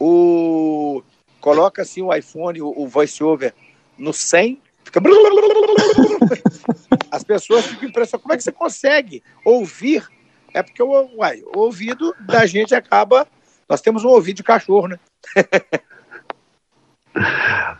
[0.00, 1.02] o
[1.40, 3.54] coloca assim o iPhone, o, o voice-over
[3.98, 5.00] no 100, fica
[7.10, 8.22] as pessoas ficam impressionadas.
[8.22, 10.08] Como é que você consegue ouvir?
[10.54, 13.26] É porque o, uai, o ouvido da gente acaba.
[13.68, 14.98] Nós temos um ouvido de cachorro, né?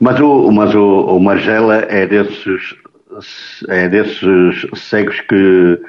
[0.00, 2.74] Mas o, mas o, o Magela é desses,
[3.68, 5.80] é desses cegos que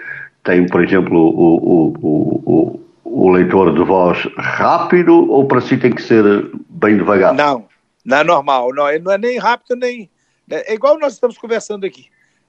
[0.44, 5.92] tem, por exemplo, o, o, o, o, leitor de voz rápido ou para si tem
[5.92, 6.24] que ser
[6.70, 7.34] bem devagar?
[7.34, 7.68] Não,
[8.04, 8.74] não é normal.
[8.74, 10.10] Não, ele não é nem rápido, nem.
[10.50, 12.08] É igual nós estamos conversando aqui.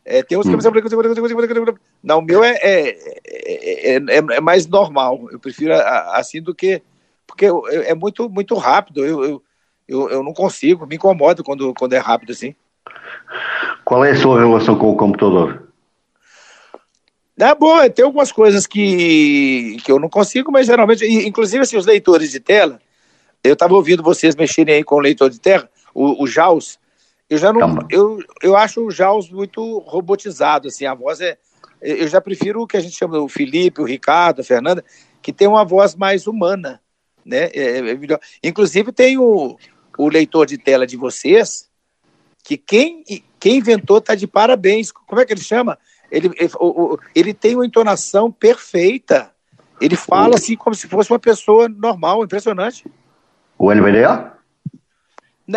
[0.08, 0.54] É, tem uns que.
[0.54, 1.74] Hum.
[2.02, 5.28] Não, o meu é, é, é, é, mais normal.
[5.32, 5.74] Eu prefiro
[6.12, 6.80] assim do que.
[7.26, 7.46] Porque
[7.84, 9.04] é muito, muito rápido.
[9.04, 9.42] Eu, eu,
[9.88, 12.54] eu, eu não consigo, me incomodo quando, quando é rápido assim.
[13.84, 15.66] Qual é a sua relação com o computador?
[17.38, 21.84] É bom, tem algumas coisas que, que eu não consigo, mas geralmente, inclusive assim, os
[21.84, 22.80] leitores de tela,
[23.44, 26.78] eu estava ouvindo vocês mexerem aí com o leitor de tela, o, o JAWS,
[27.28, 31.36] eu já não, eu, eu acho o JAWS muito robotizado, assim, a voz é,
[31.82, 34.84] eu já prefiro o que a gente chama o Felipe, o Ricardo, a Fernanda,
[35.20, 36.80] que tem uma voz mais humana,
[37.24, 38.20] né, é, é melhor.
[38.42, 39.56] Inclusive tem o,
[39.98, 41.68] o leitor de tela de vocês,
[42.44, 43.02] que quem,
[43.40, 44.92] quem inventou está de parabéns.
[44.92, 45.76] Como é que ele chama?
[46.10, 46.52] Ele, ele,
[47.12, 49.32] ele tem uma entonação perfeita.
[49.80, 52.88] Ele fala assim como se fosse uma pessoa normal, impressionante.
[53.58, 54.32] O NVDA?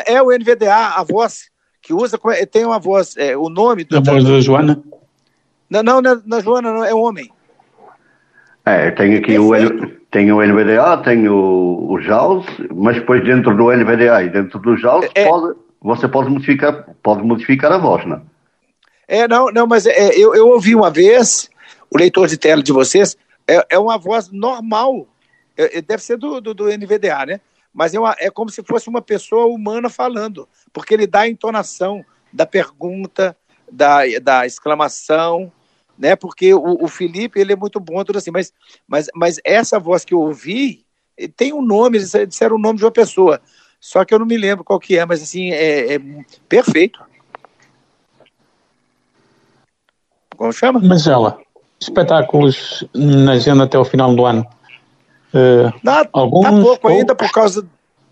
[0.05, 1.48] É o NVDA, a voz
[1.81, 3.97] que usa, é, tem uma voz, é, o nome do.
[3.97, 4.81] A voz da Joana?
[5.69, 7.31] Não, não, na, na Joana não, é homem.
[8.65, 9.51] É, tem aqui o,
[10.11, 14.75] tem o NVDA, tem o, o JAWS, mas depois dentro do NVDA e dentro do
[14.75, 18.21] JAWS é, pode, você pode modificar, pode modificar a voz, não
[19.07, 19.27] é?
[19.27, 21.49] não, não, mas é, eu, eu ouvi uma vez
[21.89, 23.17] o leitor de tela de vocês,
[23.47, 25.07] é, é uma voz normal,
[25.57, 27.41] é, é deve ser do, do, do, NVDA, né?
[27.73, 31.27] Mas é, uma, é como se fosse uma pessoa humana falando, porque ele dá a
[31.27, 33.35] entonação da pergunta,
[33.71, 35.51] da, da exclamação,
[35.97, 36.15] né?
[36.15, 38.53] Porque o, o Felipe ele é muito bom tudo assim, mas,
[38.87, 40.85] mas, mas essa voz que eu ouvi
[41.35, 43.41] tem um nome, eles disseram o nome de uma pessoa,
[43.79, 45.99] só que eu não me lembro qual que é, mas assim é, é
[46.47, 46.99] perfeito.
[50.35, 50.79] Como chama?
[50.79, 51.37] Magela.
[51.81, 54.45] Espetáculos na agenda até o final do ano.
[55.33, 57.67] Uh, tá, alguns, tá pouco ainda por causa.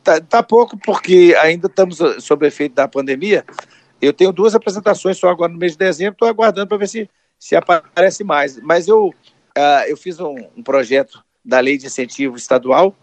[0.08, 3.44] Tá, tá, pouco porque ainda estamos sob efeito da pandemia.
[4.02, 7.10] Eu tenho duas apresentações só agora no mês de dezembro, estou aguardando para ver se,
[7.38, 8.58] se aparece mais.
[8.62, 12.96] Mas eu, uh, eu fiz um, um, projeto da lei de incentivo estadual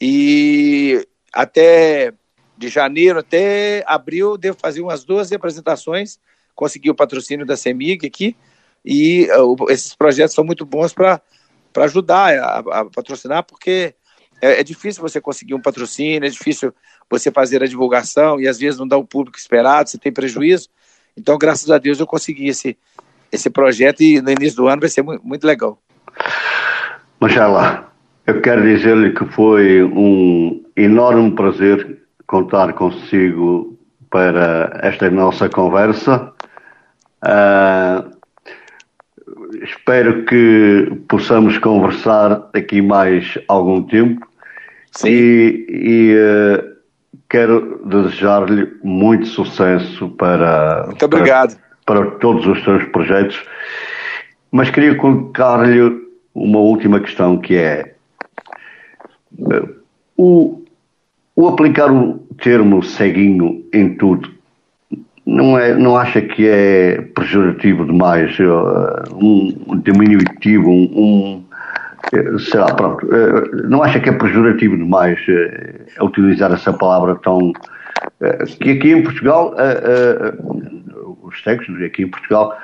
[0.00, 2.12] e até
[2.56, 6.18] de janeiro até abril devo fazer umas 12 apresentações.
[6.56, 8.36] Consegui o patrocínio da CEMIG aqui
[8.84, 11.22] e uh, esses projetos são muito bons para
[11.76, 13.94] ajudar a, a, patrocinar, porque
[14.40, 16.72] é, é, difícil você conseguir um patrocínio, é difícil
[17.10, 20.68] você fazer a divulgação e às vezes não dá o público esperado, você tem prejuízo.
[21.16, 22.76] Então, graças a Deus, eu consegui esse,
[23.32, 25.80] esse projeto e no início do ano vai ser muito, muito legal.
[27.20, 27.92] Machala,
[28.26, 33.76] eu quero dizer-lhe que foi um enorme prazer contar consigo
[34.10, 36.32] para esta nossa conversa.
[37.24, 38.16] Uh,
[39.64, 44.27] espero que possamos conversar aqui mais algum tempo.
[44.92, 45.08] Sim.
[45.08, 46.76] E, e uh,
[47.28, 51.58] quero desejar-lhe muito sucesso para, muito obrigado.
[51.86, 53.42] Para, para todos os seus projetos.
[54.50, 57.94] Mas queria colocar-lhe uma última questão que é
[59.38, 59.74] uh,
[60.16, 60.64] o,
[61.36, 64.38] o aplicar o termo ceguinho em tudo
[65.28, 71.47] não, é, não acha que é pejorativo demais, uh, um diminutivo, um, eh,
[72.38, 77.52] sei lá, pronto, uh, não acha que é pejorativo demais uh, utilizar essa palavra tão.
[78.60, 79.54] que aqui em Portugal,
[81.22, 82.56] os cegos aqui em Portugal,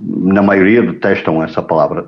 [0.00, 2.06] na maioria detestam essa palavra.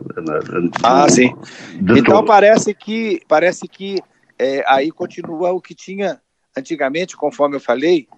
[0.82, 1.34] Ah, sim.
[1.74, 2.26] Então todo.
[2.26, 3.98] parece que, parece que
[4.38, 6.20] é, aí continua o que tinha
[6.56, 8.08] antigamente, conforme eu falei,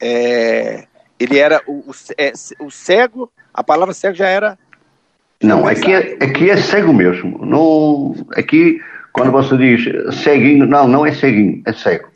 [0.00, 0.86] é,
[1.18, 4.58] ele era o, o, é, o, cego, a palavra cego já era.
[5.42, 7.44] Não, aqui é, aqui é cego mesmo.
[7.44, 8.80] Não, aqui,
[9.12, 12.08] quando você diz ceguinho, não, não é ceguinho, é cego.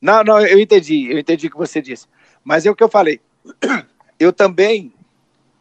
[0.00, 2.06] Não, não, eu entendi, eu entendi o que você disse.
[2.44, 3.20] Mas é o que eu falei.
[4.18, 4.92] Eu também,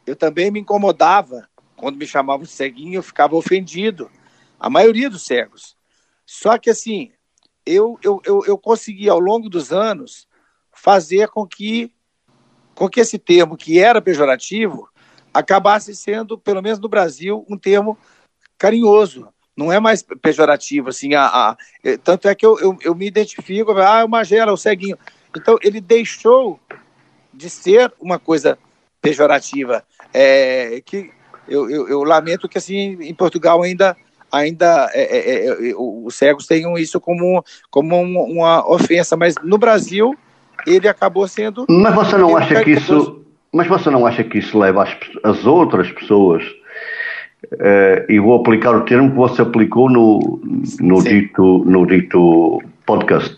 [0.06, 4.10] eu também me incomodava quando me chamavam de ceguinho, eu ficava ofendido.
[4.60, 5.76] A maioria dos cegos.
[6.26, 7.12] Só que assim,
[7.66, 10.28] eu, eu, eu, eu consegui ao longo dos anos
[10.72, 11.92] fazer com que,
[12.76, 14.91] com que esse termo, que era pejorativo,
[15.34, 17.98] acabasse sendo, pelo menos no Brasil, um termo
[18.58, 19.28] carinhoso.
[19.56, 23.06] Não é mais pejorativo, assim, a, a é, tanto é que eu, eu, eu, me
[23.06, 24.98] identifico, ah, é o Magela, é o ceguinho.
[25.36, 26.60] Então, ele deixou
[27.34, 28.58] de ser uma coisa
[29.02, 31.12] pejorativa, é, que
[31.48, 33.96] eu, eu, eu, lamento que, assim, em Portugal ainda
[34.32, 40.16] ainda é, é, é os cegos tenham isso como, como uma ofensa, mas no Brasil
[40.66, 41.66] ele acabou sendo.
[41.70, 43.21] Mas você não acha que isso.
[43.54, 46.44] Mas você não acha que isso leva as, as outras pessoas,
[47.54, 50.42] uh, e vou aplicar o termo que você aplicou no,
[50.80, 53.38] no, dito, no dito podcast.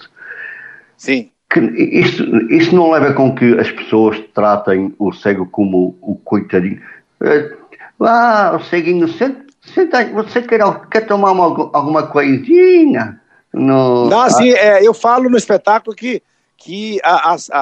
[0.98, 1.30] Sim.
[1.50, 6.82] Que isso, isso não leva com que as pessoas tratem o cego como o coitadinho.
[7.22, 7.58] Uh,
[8.06, 10.60] ah, o ceguinho, senta, senta, você quer,
[10.92, 13.20] quer tomar uma, alguma coisinha?
[13.54, 16.22] No, não, assim, é, eu falo no espetáculo que
[16.64, 17.58] que as, a,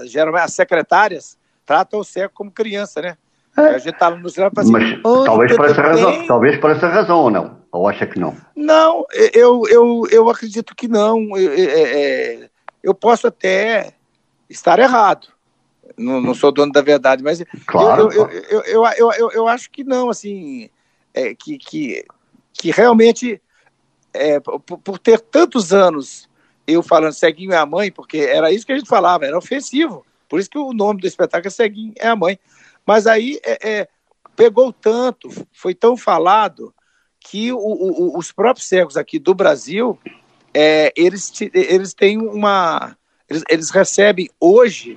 [0.00, 1.36] a, geralmente as secretárias
[1.70, 3.16] tratam o cego como criança, né?
[3.56, 3.60] É.
[3.60, 7.18] A gente tá no cinema assim, Mas talvez por essa razão, talvez por essa razão
[7.18, 7.60] ou não?
[7.70, 8.36] Ou acha que não?
[8.56, 11.36] Não, eu, eu, eu acredito que não.
[11.36, 12.50] Eu, é,
[12.82, 13.92] eu posso até
[14.48, 15.28] estar errado.
[15.96, 19.70] Não, não, sou dono da verdade, mas claro, eu, eu, eu, eu, eu, eu, acho
[19.70, 20.68] que não, assim,
[21.14, 22.04] é, que, que,
[22.52, 23.40] que realmente,
[24.12, 26.28] é, por, por ter tantos anos
[26.66, 30.04] eu falando ceguinho é a mãe, porque era isso que a gente falava, era ofensivo.
[30.30, 32.38] Por isso que o nome do espetáculo é Ceguinho é a mãe.
[32.86, 33.88] Mas aí é, é,
[34.36, 36.72] pegou tanto, foi tão falado,
[37.20, 39.98] que o, o, os próprios cegos aqui do Brasil,
[40.54, 42.96] é, eles, eles têm uma.
[43.28, 44.96] Eles, eles, recebem hoje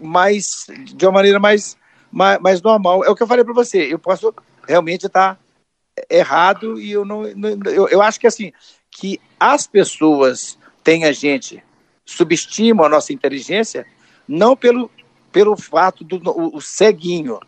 [0.00, 1.76] mais de uma maneira mais,
[2.10, 3.04] mais, mais normal.
[3.04, 3.92] É o que eu falei para você.
[3.92, 4.34] Eu posso
[4.66, 5.38] realmente estar
[6.10, 7.24] errado e eu não.
[7.24, 8.52] Eu, eu acho que assim
[8.90, 11.62] que as pessoas tem a gente
[12.04, 13.86] subestima a nossa inteligência
[14.30, 14.88] não pelo,
[15.32, 17.40] pelo fato do o, o ceguinho,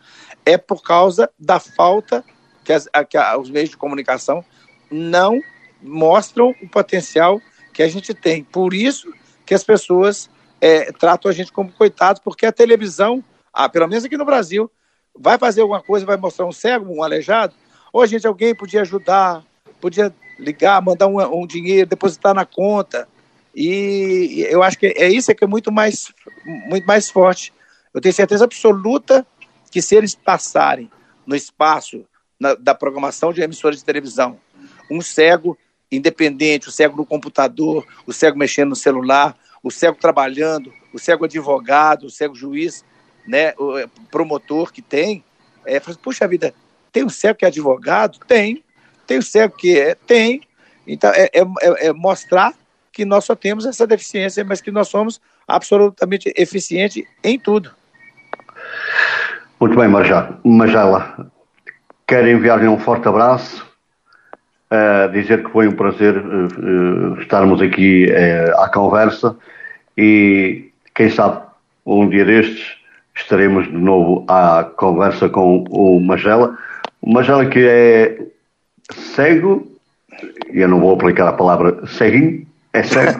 [0.45, 2.25] é por causa da falta
[2.61, 4.43] que, as, que a, os meios de comunicação
[4.91, 5.39] não
[5.81, 7.41] mostram o potencial
[7.73, 8.43] que a gente tem.
[8.43, 9.13] Por isso
[9.45, 10.29] que as pessoas
[10.59, 13.23] é, tratam a gente como coitados, porque a televisão,
[13.53, 14.69] ah, pelo menos aqui no Brasil,
[15.17, 17.55] vai fazer alguma coisa, vai mostrar um cego, um aleijado,
[17.93, 19.41] ou a gente, alguém podia ajudar,
[19.79, 23.07] podia ligar, mandar um, um dinheiro, depositar na conta,
[23.55, 26.11] e eu acho que é isso que é muito mais,
[26.45, 27.53] muito mais forte.
[27.93, 29.25] Eu tenho certeza absoluta
[29.71, 30.89] que se eles passarem
[31.25, 32.05] no espaço
[32.39, 34.39] na, da programação de emissoras de televisão,
[34.89, 35.57] um cego
[35.91, 41.25] independente, o cego no computador, o cego mexendo no celular, o cego trabalhando, o cego
[41.25, 42.83] advogado, o cego juiz,
[43.27, 45.23] né, o é, promotor que tem,
[45.65, 46.53] é, puxa vida,
[46.91, 48.19] tem um cego que é advogado?
[48.27, 48.63] Tem.
[49.07, 49.95] Tem o um cego que é?
[49.95, 50.41] Tem.
[50.85, 52.53] Então, é, é, é, é mostrar
[52.93, 57.71] que nós só temos essa deficiência, mas que nós somos absolutamente eficientes em tudo.
[59.59, 59.87] Muito bem.
[59.87, 61.31] Marjala,
[62.07, 63.65] quero enviar-lhe um forte abraço,
[64.71, 69.35] uh, dizer que foi um prazer uh, estarmos aqui uh, à conversa
[69.97, 71.41] e, quem sabe,
[71.85, 72.77] um dia destes
[73.15, 76.57] estaremos de novo à conversa com o Magela.
[77.01, 78.19] O Magela que é
[78.91, 79.67] cego,
[80.51, 83.19] e eu não vou aplicar a palavra ceguinho, é cego.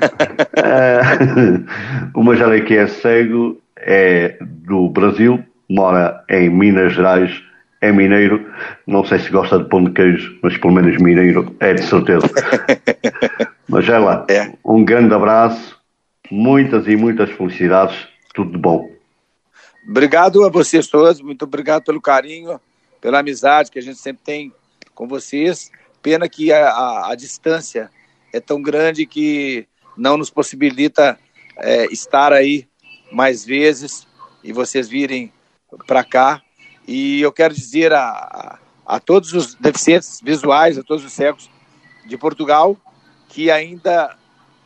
[0.58, 1.66] uh,
[2.20, 7.42] o Magela que é cego é do Brasil, mora em Minas Gerais,
[7.82, 8.50] é mineiro.
[8.88, 12.30] Não sei se gosta de pão de queijo, mas pelo menos mineiro é de certeza.
[13.68, 14.52] Magela, é.
[14.64, 15.78] um grande abraço,
[16.32, 18.90] muitas e muitas felicidades, tudo de bom.
[19.88, 22.60] Obrigado a vocês todos, muito obrigado pelo carinho,
[23.02, 24.54] pela amizade que a gente sempre tem
[24.96, 25.70] com vocês.
[26.02, 27.90] Pena que a, a, a distância
[28.34, 31.18] é tão grande que não nos possibilita
[31.58, 32.68] é, estar aí
[33.12, 34.08] mais vezes
[34.44, 35.32] e vocês virem
[35.86, 36.42] para cá.
[36.88, 38.60] E eu quero dizer a, a,
[38.96, 41.50] a, todos os deficientes visuais, a todos os cegos
[42.08, 42.76] de Portugal,
[43.30, 44.18] que ainda,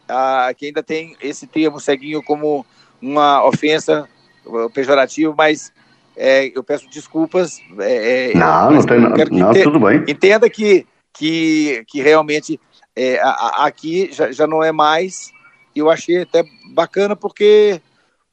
[0.08, 2.66] a, que ainda tem esse termo ceguinho como
[3.02, 4.10] uma ofensa
[4.74, 5.72] pejorativo, mas
[6.16, 7.60] é, eu peço desculpas.
[7.80, 9.26] É, é não, não tem nada.
[9.30, 10.04] Não, tudo bem.
[10.08, 12.60] Entenda que, que, que realmente
[12.98, 13.22] é,
[13.58, 15.32] aqui já, já não é mais.
[15.76, 16.44] E eu achei até
[16.74, 17.80] bacana porque,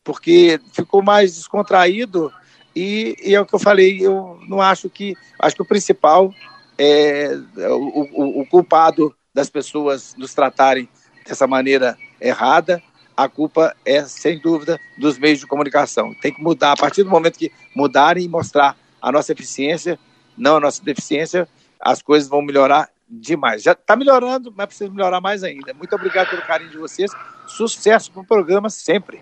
[0.02, 2.32] porque ficou mais descontraído.
[2.74, 5.14] E, e é o que eu falei, eu não acho que.
[5.38, 6.32] Acho que o principal
[6.78, 10.88] é o, o, o culpado das pessoas nos tratarem
[11.26, 12.82] dessa maneira errada
[13.16, 16.12] a culpa é, sem dúvida, dos meios de comunicação.
[16.20, 16.72] Tem que mudar.
[16.72, 19.98] A partir do momento que mudarem e mostrar a nossa eficiência,
[20.36, 21.48] não a nossa deficiência,
[21.78, 22.88] as coisas vão melhorar
[23.20, 23.62] demais.
[23.62, 25.72] Já está melhorando, mas precisa melhorar mais ainda.
[25.74, 27.10] Muito obrigado pelo carinho de vocês.
[27.46, 29.20] Sucesso para o programa sempre.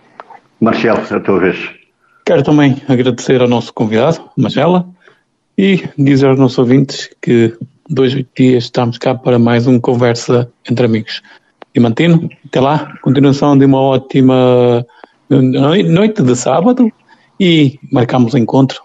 [0.61, 1.71] Marcelo, é a tua vez.
[2.25, 4.89] Quero também agradecer ao nosso convidado, Marcela,
[5.59, 7.57] e dizer aos nossos ouvintes que
[7.89, 11.21] dois dias estamos cá para mais um Conversa entre Amigos.
[11.75, 12.29] Diamantino.
[12.47, 14.87] Até lá, continuação de uma ótima
[15.31, 16.93] noite de sábado
[17.41, 18.81] e marcamos encontro.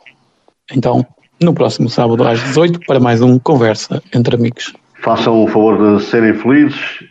[0.71, 1.05] Então,
[1.39, 4.73] no próximo sábado às 18 para mais um Conversa entre Amigos.
[5.07, 7.01] Façam o favor de serem felizes.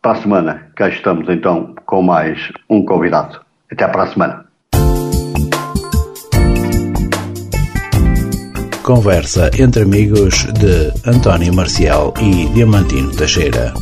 [0.00, 3.42] Para a semana, cá estamos então com mais um convidado.
[3.70, 4.46] Até para a semana.
[8.82, 13.74] Conversa entre amigos de António Marcial e Diamantino Teixeira.